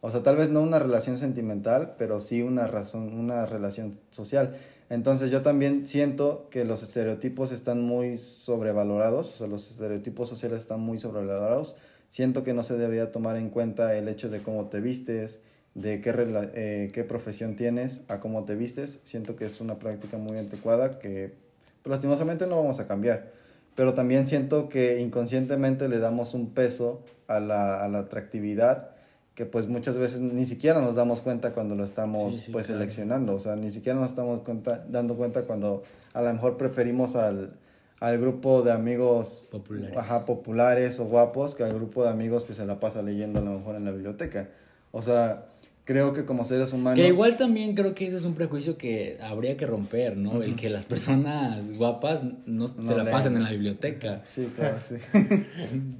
O 0.00 0.10
sea, 0.10 0.24
tal 0.24 0.34
vez 0.34 0.50
no 0.50 0.60
una 0.60 0.80
relación 0.80 1.16
sentimental, 1.16 1.94
pero 1.98 2.18
sí 2.18 2.42
una, 2.42 2.66
razón, 2.66 3.16
una 3.16 3.46
relación 3.46 4.00
social. 4.10 4.56
Entonces 4.90 5.30
yo 5.30 5.42
también 5.42 5.86
siento 5.86 6.48
que 6.50 6.64
los 6.64 6.82
estereotipos 6.82 7.52
están 7.52 7.80
muy 7.80 8.18
sobrevalorados, 8.18 9.34
o 9.34 9.36
sea, 9.36 9.46
los 9.46 9.70
estereotipos 9.70 10.28
sociales 10.28 10.58
están 10.58 10.80
muy 10.80 10.98
sobrevalorados. 10.98 11.76
Siento 12.08 12.42
que 12.42 12.54
no 12.54 12.64
se 12.64 12.76
debería 12.76 13.12
tomar 13.12 13.36
en 13.36 13.50
cuenta 13.50 13.96
el 13.96 14.08
hecho 14.08 14.30
de 14.30 14.42
cómo 14.42 14.64
te 14.64 14.80
vistes, 14.80 15.42
de 15.74 16.00
qué, 16.00 16.12
eh, 16.56 16.90
qué 16.92 17.04
profesión 17.04 17.54
tienes, 17.54 18.02
a 18.08 18.18
cómo 18.18 18.44
te 18.46 18.56
vistes. 18.56 18.98
Siento 19.04 19.36
que 19.36 19.44
es 19.44 19.60
una 19.60 19.78
práctica 19.78 20.16
muy 20.18 20.38
anticuada 20.38 20.98
que 20.98 21.45
pues, 21.86 21.90
lastimosamente 21.98 22.46
no 22.46 22.56
vamos 22.56 22.80
a 22.80 22.86
cambiar. 22.88 23.30
Pero 23.74 23.94
también 23.94 24.26
siento 24.26 24.68
que 24.68 25.00
inconscientemente 25.00 25.88
le 25.88 25.98
damos 25.98 26.34
un 26.34 26.50
peso 26.50 27.02
a 27.28 27.40
la, 27.40 27.76
a 27.84 27.88
la 27.88 28.00
atractividad 28.00 28.90
que 29.34 29.44
pues 29.44 29.68
muchas 29.68 29.98
veces 29.98 30.20
ni 30.20 30.46
siquiera 30.46 30.80
nos 30.80 30.94
damos 30.96 31.20
cuenta 31.20 31.52
cuando 31.52 31.74
lo 31.74 31.84
estamos 31.84 32.34
Sí, 32.36 32.42
sí, 32.46 32.52
pues 32.52 32.66
claro. 32.66 32.80
seleccionando, 32.80 33.34
o 33.34 33.38
sea, 33.38 33.54
ni 33.54 33.70
siquiera 33.70 33.98
nos 34.00 34.10
estamos 34.10 34.40
cuenta, 34.40 34.82
dando 34.88 35.14
cuenta 35.14 35.42
cuando 35.42 35.82
a 36.14 36.22
lo 36.22 36.32
mejor 36.32 36.56
preferimos 36.56 37.16
al, 37.16 37.52
al 38.00 38.18
grupo 38.18 38.62
de 38.62 38.72
amigos 38.72 39.46
Populares. 39.50 39.94
ajá, 39.98 40.24
populares 40.24 40.98
o 41.00 41.04
guapos 41.04 41.54
que 41.54 41.64
al 41.64 41.74
grupo 41.74 42.02
de 42.02 42.08
amigos 42.08 42.46
que 42.46 42.54
se 42.54 42.64
la 42.64 42.80
pasa 42.80 43.02
leyendo 43.02 43.40
a 43.40 43.42
lo 43.42 43.58
mejor 43.58 43.76
en 43.76 43.84
la 43.84 43.90
biblioteca. 43.90 44.48
O 44.90 45.02
sea, 45.02 45.44
creo 45.86 46.12
que 46.12 46.26
como 46.26 46.44
seres 46.44 46.72
humanos... 46.74 47.00
Que 47.00 47.08
igual 47.08 47.36
también 47.38 47.74
creo 47.74 47.94
que 47.94 48.06
ese 48.06 48.16
es 48.16 48.24
un 48.24 48.34
prejuicio 48.34 48.76
que 48.76 49.16
habría 49.22 49.56
que 49.56 49.66
romper, 49.66 50.16
¿no? 50.16 50.42
El 50.42 50.56
que 50.56 50.68
las 50.68 50.84
personas 50.84 51.74
guapas 51.76 52.24
no, 52.24 52.34
No 52.44 52.68
se 52.68 52.82
la 52.82 53.04
leen. 53.04 53.10
pasen 53.10 53.36
en 53.36 53.44
la 53.44 53.50
biblioteca. 53.50 54.20
Sí, 54.24 54.50
claro, 54.54 54.78
sí. 54.80 54.96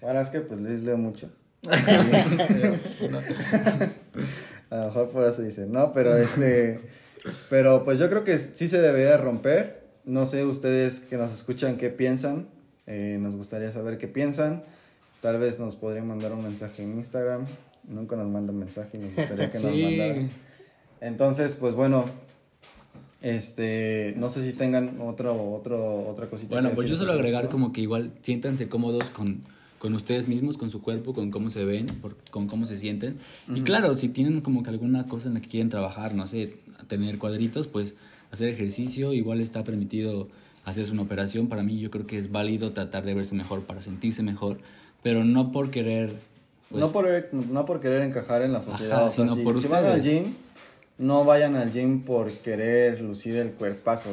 bueno, 0.00 0.20
es 0.20 0.28
que 0.28 0.40
pues 0.40 0.60
Luis 0.60 0.80
leo 0.80 0.96
mucho. 0.96 1.28
A 4.70 4.76
lo 4.76 4.86
mejor 4.86 5.10
por 5.10 5.24
eso 5.24 5.42
dice, 5.42 5.66
no, 5.66 5.92
pero 5.92 6.16
este, 6.16 6.80
pero 7.50 7.84
pues 7.84 7.98
yo 7.98 8.08
creo 8.08 8.24
que 8.24 8.38
sí 8.38 8.68
se 8.68 8.80
debería 8.80 9.16
romper. 9.16 9.84
No 10.04 10.24
sé 10.24 10.44
ustedes 10.44 11.00
que 11.00 11.16
nos 11.16 11.32
escuchan 11.32 11.76
qué 11.76 11.90
piensan. 11.90 12.48
Eh, 12.86 13.18
nos 13.20 13.34
gustaría 13.34 13.72
saber 13.72 13.98
qué 13.98 14.06
piensan. 14.06 14.62
Tal 15.20 15.38
vez 15.38 15.58
nos 15.58 15.74
podrían 15.74 16.06
mandar 16.06 16.32
un 16.32 16.44
mensaje 16.44 16.84
en 16.84 16.94
Instagram. 16.94 17.46
Nunca 17.88 18.16
nos 18.16 18.28
mandan 18.28 18.58
mensaje 18.58 18.96
y 18.96 19.00
nos 19.00 19.14
gustaría 19.14 19.50
que 19.50 19.58
nos 19.60 19.72
Sí. 19.72 19.82
mandaran. 19.82 20.30
Entonces, 21.00 21.54
pues 21.58 21.74
bueno, 21.74 22.06
este, 23.22 24.14
no 24.16 24.28
sé 24.28 24.48
si 24.48 24.56
tengan 24.56 25.00
otro, 25.00 25.52
otro, 25.54 26.08
otra 26.08 26.28
cosita. 26.28 26.54
Bueno, 26.54 26.70
que 26.70 26.76
pues 26.76 26.88
yo 26.88 26.96
solo 26.96 27.12
agregar 27.12 27.44
esto. 27.44 27.52
como 27.52 27.72
que 27.72 27.80
igual 27.80 28.12
siéntanse 28.22 28.68
cómodos 28.68 29.04
con, 29.10 29.42
con 29.78 29.94
ustedes 29.94 30.28
mismos, 30.28 30.56
con 30.56 30.70
su 30.70 30.82
cuerpo, 30.82 31.14
con 31.14 31.30
cómo 31.30 31.50
se 31.50 31.64
ven, 31.64 31.86
por- 32.02 32.16
con 32.30 32.46
cómo 32.48 32.66
se 32.66 32.78
sienten. 32.78 33.18
Y 33.54 33.62
claro, 33.62 33.94
si 33.94 34.08
tienen 34.08 34.40
como 34.40 34.62
que 34.62 34.70
alguna 34.70 35.06
cosa 35.08 35.28
en 35.28 35.34
la 35.34 35.40
que 35.40 35.48
quieren 35.48 35.70
trabajar, 35.70 36.14
no 36.14 36.26
sé, 36.26 36.58
tener 36.88 37.18
cuadritos, 37.18 37.66
pues 37.66 37.94
hacer 38.30 38.48
ejercicio, 38.48 39.12
igual 39.12 39.40
está 39.40 39.64
permitido 39.64 40.28
hacerse 40.64 40.92
una 40.92 41.02
operación. 41.02 41.48
Para 41.48 41.62
mí 41.62 41.78
yo 41.78 41.90
creo 41.90 42.06
que 42.06 42.18
es 42.18 42.30
válido 42.30 42.72
tratar 42.72 43.04
de 43.04 43.14
verse 43.14 43.34
mejor 43.34 43.62
para 43.62 43.82
sentirse 43.82 44.22
mejor, 44.22 44.58
pero 45.02 45.24
no 45.24 45.52
por 45.52 45.70
querer 45.70 46.14
pues, 46.70 46.80
no, 46.80 46.90
por, 46.90 47.08
no 47.32 47.64
por 47.64 47.80
querer 47.80 48.02
encajar 48.02 48.42
en 48.42 48.52
la 48.52 48.60
sociedad. 48.60 48.96
Ajá, 48.98 49.04
o 49.04 49.10
sea, 49.10 49.24
sino 49.24 49.36
si, 49.36 49.42
por 49.42 49.60
si 49.60 49.68
van 49.68 49.84
al 49.84 50.02
gym, 50.02 50.34
no 50.98 51.24
vayan 51.24 51.56
al 51.56 51.72
gym 51.72 52.02
por 52.02 52.30
querer 52.32 53.00
lucir 53.00 53.36
el 53.36 53.50
cuerpazo. 53.52 54.10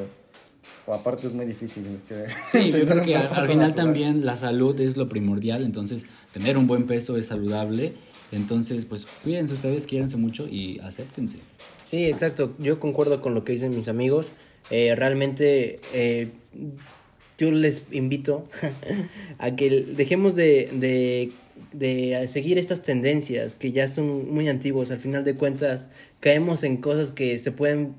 O 0.86 0.94
aparte 0.94 1.28
es 1.28 1.34
muy 1.34 1.46
difícil. 1.46 2.02
querer 2.08 2.30
Sí, 2.44 2.72
yo 2.72 2.86
creo 2.86 3.04
que 3.04 3.16
al, 3.16 3.28
al 3.28 3.48
final 3.48 3.70
natural. 3.70 3.76
también 3.76 4.26
la 4.26 4.36
salud 4.36 4.80
es 4.80 4.98
lo 4.98 5.08
primordial, 5.10 5.64
entonces 5.64 6.06
tener 6.32 6.58
un 6.58 6.68
buen 6.68 6.88
peso 6.88 7.18
es 7.18 7.28
saludable, 7.28 7.94
entonces 8.32 8.86
pues 8.86 9.08
cuídense 9.24 9.54
ustedes, 9.54 9.88
quiéranse 9.88 10.18
mucho 10.18 10.48
y 10.48 10.80
acéptense. 10.80 11.40
Sí, 11.84 12.06
exacto. 12.06 12.54
Yo 12.60 12.80
concuerdo 12.80 13.22
con 13.22 13.34
lo 13.34 13.44
que 13.44 13.54
dicen 13.54 13.76
mis 13.76 13.88
amigos. 13.88 14.32
Eh, 14.72 14.96
realmente 14.96 15.78
eh, 15.94 16.30
yo 17.38 17.52
les 17.52 17.86
invito 17.92 18.48
a 19.38 19.56
que 19.56 19.70
dejemos 19.96 20.36
de, 20.36 20.70
de, 20.74 21.32
de 21.72 22.28
seguir 22.28 22.58
estas 22.58 22.82
tendencias 22.84 23.56
que 23.56 23.72
ya 23.72 23.88
son 23.88 24.34
muy 24.34 24.48
antiguas. 24.50 24.92
Al 24.92 25.00
final 25.00 25.24
de 25.24 25.36
cuentas, 25.36 25.88
caemos 26.20 26.64
en 26.64 26.78
cosas 26.78 27.12
que 27.12 27.40
se 27.40 27.52
pueden 27.52 27.94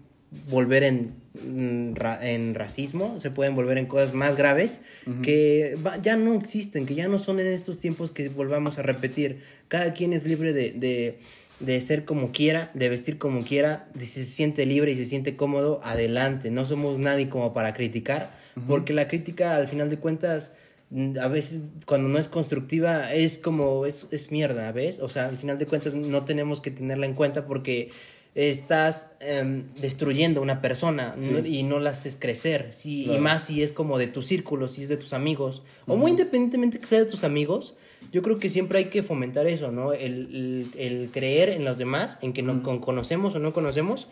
volver 0.50 0.82
en, 0.82 1.12
mm, 1.44 1.94
en 2.22 2.54
racismo, 2.54 3.18
se 3.20 3.30
pueden 3.30 3.54
volver 3.54 3.78
en 3.78 3.86
cosas 3.86 4.14
más 4.14 4.36
graves 4.36 4.80
que 5.22 5.76
va- 5.84 6.00
ya 6.02 6.16
no 6.16 6.34
existen, 6.34 6.86
que 6.86 6.94
ya 6.96 7.06
no 7.08 7.18
son 7.18 7.38
en 7.40 7.46
estos 7.46 7.78
tiempos 7.80 8.10
que 8.10 8.28
volvamos 8.28 8.78
a 8.78 8.82
repetir. 8.82 9.38
Cada 9.68 9.92
quien 9.92 10.12
es 10.12 10.26
libre 10.26 10.52
de, 10.52 10.72
de, 10.72 11.18
de 11.60 11.80
ser 11.80 12.04
como 12.04 12.32
quiera, 12.32 12.70
de 12.74 12.88
vestir 12.88 13.16
como 13.18 13.44
quiera, 13.44 13.88
de 13.94 14.06
si 14.06 14.20
se 14.20 14.26
siente 14.26 14.66
libre 14.66 14.90
y 14.92 14.96
se 14.96 15.04
siente 15.06 15.36
cómodo, 15.36 15.80
adelante. 15.84 16.50
No 16.50 16.66
somos 16.66 16.98
nadie 16.98 17.28
como 17.28 17.52
para 17.54 17.72
criticar, 17.74 18.30
porque 18.66 18.92
la 18.92 19.06
crítica 19.08 19.54
al 19.56 19.68
final 19.68 19.88
de 19.90 19.98
cuentas 19.98 20.52
a 21.20 21.28
veces 21.28 21.62
cuando 21.86 22.08
no 22.08 22.18
es 22.18 22.28
constructiva 22.28 23.12
es 23.12 23.38
como 23.38 23.84
es, 23.86 24.06
es 24.10 24.30
mierda, 24.30 24.70
¿ves? 24.72 25.00
O 25.00 25.08
sea, 25.08 25.26
al 25.28 25.36
final 25.38 25.58
de 25.58 25.66
cuentas 25.66 25.94
no 25.94 26.24
tenemos 26.24 26.60
que 26.60 26.70
tenerla 26.70 27.06
en 27.06 27.14
cuenta 27.14 27.46
porque 27.46 27.90
estás 28.34 29.12
em, 29.20 29.64
destruyendo 29.80 30.42
una 30.42 30.60
persona 30.60 31.16
Sí. 31.20 31.30
¿no? 31.30 31.38
y 31.46 31.62
no 31.62 31.78
la 31.78 31.90
haces 31.90 32.16
crecer. 32.18 32.72
Sí, 32.72 33.08
Y 33.10 33.18
más 33.18 33.44
si 33.44 33.62
es 33.62 33.72
como 33.72 33.96
de 33.98 34.08
tu 34.08 34.22
círculo, 34.22 34.66
si 34.68 34.82
es 34.82 34.88
de 34.88 34.96
tus 34.96 35.12
amigos, 35.12 35.62
o 35.86 35.96
muy 35.96 36.10
independientemente 36.12 36.80
que 36.80 36.86
sea 36.86 36.98
de 36.98 37.06
tus 37.06 37.22
amigos, 37.24 37.74
yo 38.12 38.22
creo 38.22 38.38
que 38.38 38.50
siempre 38.50 38.78
hay 38.78 38.84
que 38.86 39.02
fomentar 39.02 39.46
eso, 39.46 39.70
¿no? 39.72 39.92
El, 39.92 40.12
el- 40.34 40.66
el 40.76 41.10
creer 41.12 41.48
en 41.50 41.64
los 41.64 41.78
demás, 41.78 42.18
en 42.22 42.32
que 42.32 42.42
no 42.42 42.62
con- 42.62 42.80
conocemos 42.80 43.34
o 43.34 43.38
no 43.38 43.52
conocemos, 43.52 44.08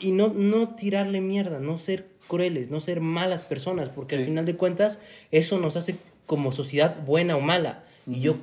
y 0.00 0.10
no, 0.12 0.28
no 0.34 0.74
tirarle 0.74 1.20
mierda, 1.20 1.60
no 1.60 1.78
ser 1.78 2.06
crueles, 2.28 2.70
no 2.70 2.80
ser 2.80 3.00
malas 3.00 3.42
personas, 3.42 3.88
porque 3.88 4.16
al 4.16 4.24
final 4.24 4.44
de 4.46 4.56
cuentas 4.56 4.98
eso 5.30 5.60
nos 5.60 5.76
hace 5.76 5.96
como 6.26 6.52
sociedad 6.52 6.96
buena 7.04 7.36
o 7.36 7.40
mala. 7.40 7.84
Y 8.08 8.20
yo, 8.20 8.36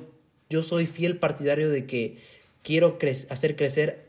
yo 0.50 0.62
soy 0.62 0.86
fiel 0.86 1.18
partidario 1.18 1.70
de 1.70 1.86
que 1.86 2.18
quiero 2.62 2.98
cre- 2.98 3.26
hacer 3.30 3.56
crecer 3.56 4.04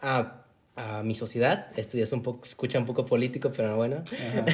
a, 0.00 0.42
a 0.76 1.02
mi 1.02 1.14
sociedad. 1.14 1.66
Esto 1.76 1.96
ya 1.98 2.04
es 2.04 2.12
un 2.12 2.22
poco, 2.22 2.40
escucha 2.44 2.78
un 2.78 2.86
poco 2.86 3.06
político, 3.06 3.52
pero 3.56 3.76
bueno. 3.76 4.02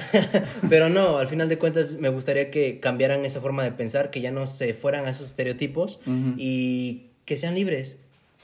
pero 0.69 0.89
no, 0.89 1.19
al 1.19 1.29
final 1.29 1.49
de 1.49 1.59
cuentas 1.59 1.95
me 1.95 2.09
gustaría 2.09 2.51
que 2.51 2.81
cambiaran 2.81 3.25
esa 3.25 3.41
forma 3.41 3.65
de 3.65 3.73
pensar, 3.73 4.11
que 4.11 4.21
ya 4.21 4.31
no 4.33 4.47
se 4.47 4.75
fueran 4.75 5.07
a 5.07 5.11
esos 5.11 5.29
estereotipos 5.29 5.99
y 6.37 7.07
que 7.25 7.39
sean 7.39 7.55
libres 7.55 7.99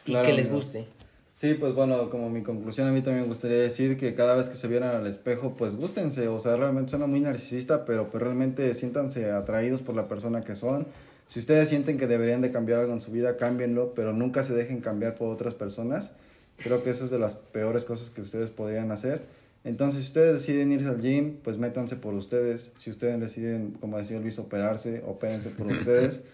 y 0.07 0.13
Claro, 0.13 0.27
que 0.27 0.33
les 0.35 0.51
guste. 0.51 0.87
Sí, 1.33 1.55
pues 1.55 1.75
bueno, 1.75 2.11
como 2.11 2.29
mi 2.29 2.43
conclusión 2.43 2.89
a 2.89 2.93
mí 2.93 3.03
también 3.03 3.23
me 3.23 3.29
gustaría 3.29 3.59
decir 3.59 3.97
que 3.97 4.15
cada 4.15 4.35
vez 4.35 4.49
que 4.49 4.57
se 4.57 4.69
vieran 4.69 4.95
al 4.95 5.07
espejo, 5.07 5.55
pues 5.57 5.77
gústense, 5.77 6.29
o 6.29 6.39
sea, 6.39 6.57
realmente 6.57 6.91
suena 6.91 7.07
muy 7.07 7.21
narcisista, 7.21 7.85
pero 7.85 8.11
pues 8.11 8.23
realmente 8.23 8.75
siéntanse 8.75 9.31
atraídos 9.31 9.81
por 9.81 9.95
la 9.95 10.09
persona 10.09 10.43
que 10.43 10.55
son. 10.55 10.87
Si 11.29 11.39
ustedes 11.39 11.69
sienten 11.69 11.97
que 11.97 12.09
deberían 12.09 12.41
de 12.43 12.51
cambiar 12.51 12.81
algo 12.81 12.93
en 12.93 13.01
su 13.01 13.13
vida, 13.13 13.37
cámbienlo, 13.37 13.95
pero 13.95 14.13
nunca 14.13 14.43
se 14.43 14.55
dejen 14.55 14.81
cambiar 14.81 15.15
por 15.15 15.33
otras 15.33 15.55
personas. 15.55 16.13
Creo 16.57 16.83
que 16.83 16.91
eso 16.91 17.05
es 17.05 17.11
de 17.11 17.19
las 17.19 17.35
peores 17.37 17.85
cosas 17.85 18.11
que 18.11 18.21
ustedes 18.21 18.51
podrían 18.51 18.91
hacer. 18.91 19.23
Entonces, 19.63 20.03
si 20.03 20.09
ustedes 20.09 20.35
deciden 20.35 20.73
irse 20.73 20.89
al 20.89 21.01
gym, 21.01 21.37
pues 21.43 21.59
métanse 21.59 21.97
por 21.97 22.15
ustedes. 22.15 22.73
Si 22.79 22.91
ustedes 22.91 23.21
deciden, 23.21 23.77
como 23.81 23.99
decía 23.99 24.19
Luis, 24.19 24.39
operarse, 24.39 25.03
opérense 25.07 25.51
por 25.51 25.67
ustedes. 25.73 26.25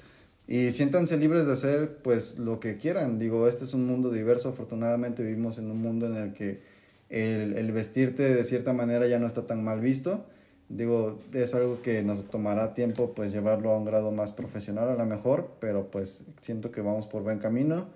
Y 0.48 0.72
siéntanse 0.72 1.16
libres 1.16 1.46
de 1.46 1.52
hacer 1.52 1.98
pues 2.02 2.38
lo 2.38 2.60
que 2.60 2.76
quieran. 2.76 3.18
Digo, 3.18 3.48
este 3.48 3.64
es 3.64 3.74
un 3.74 3.86
mundo 3.86 4.10
diverso. 4.10 4.50
Afortunadamente 4.50 5.22
vivimos 5.22 5.58
en 5.58 5.70
un 5.70 5.80
mundo 5.80 6.06
en 6.06 6.16
el 6.16 6.32
que 6.34 6.60
el, 7.08 7.56
el 7.56 7.72
vestirte 7.72 8.34
de 8.34 8.44
cierta 8.44 8.72
manera 8.72 9.06
ya 9.06 9.18
no 9.18 9.26
está 9.26 9.46
tan 9.46 9.64
mal 9.64 9.80
visto. 9.80 10.24
Digo, 10.68 11.20
es 11.32 11.54
algo 11.54 11.80
que 11.82 12.02
nos 12.02 12.28
tomará 12.28 12.74
tiempo 12.74 13.14
pues 13.14 13.32
llevarlo 13.32 13.70
a 13.70 13.78
un 13.78 13.84
grado 13.84 14.10
más 14.10 14.32
profesional 14.32 14.88
a 14.88 14.94
lo 14.94 15.06
mejor, 15.06 15.52
pero 15.60 15.90
pues 15.90 16.24
siento 16.40 16.72
que 16.72 16.80
vamos 16.80 17.06
por 17.06 17.22
buen 17.22 17.38
camino. 17.38 17.86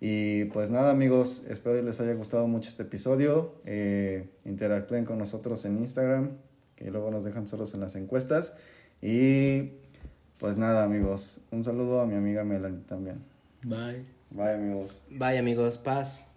Y 0.00 0.44
pues 0.46 0.70
nada 0.70 0.90
amigos, 0.90 1.44
espero 1.48 1.76
que 1.76 1.82
les 1.82 2.00
haya 2.00 2.14
gustado 2.14 2.46
mucho 2.48 2.68
este 2.68 2.84
episodio. 2.84 3.54
Eh, 3.66 4.28
interactúen 4.44 5.04
con 5.04 5.18
nosotros 5.18 5.64
en 5.64 5.78
Instagram, 5.78 6.30
que 6.76 6.90
luego 6.90 7.10
nos 7.10 7.24
dejan 7.24 7.46
solos 7.48 7.74
en 7.74 7.80
las 7.80 7.94
encuestas. 7.94 8.54
Y 9.00 9.72
pues 10.38 10.56
nada 10.56 10.84
amigos, 10.84 11.40
un 11.50 11.64
saludo 11.64 12.00
a 12.00 12.06
mi 12.06 12.14
amiga 12.14 12.44
Melanie 12.44 12.82
también. 12.86 13.22
Bye. 13.62 14.04
Bye 14.30 14.54
amigos. 14.54 15.02
Bye 15.10 15.38
amigos, 15.38 15.78
paz. 15.78 16.30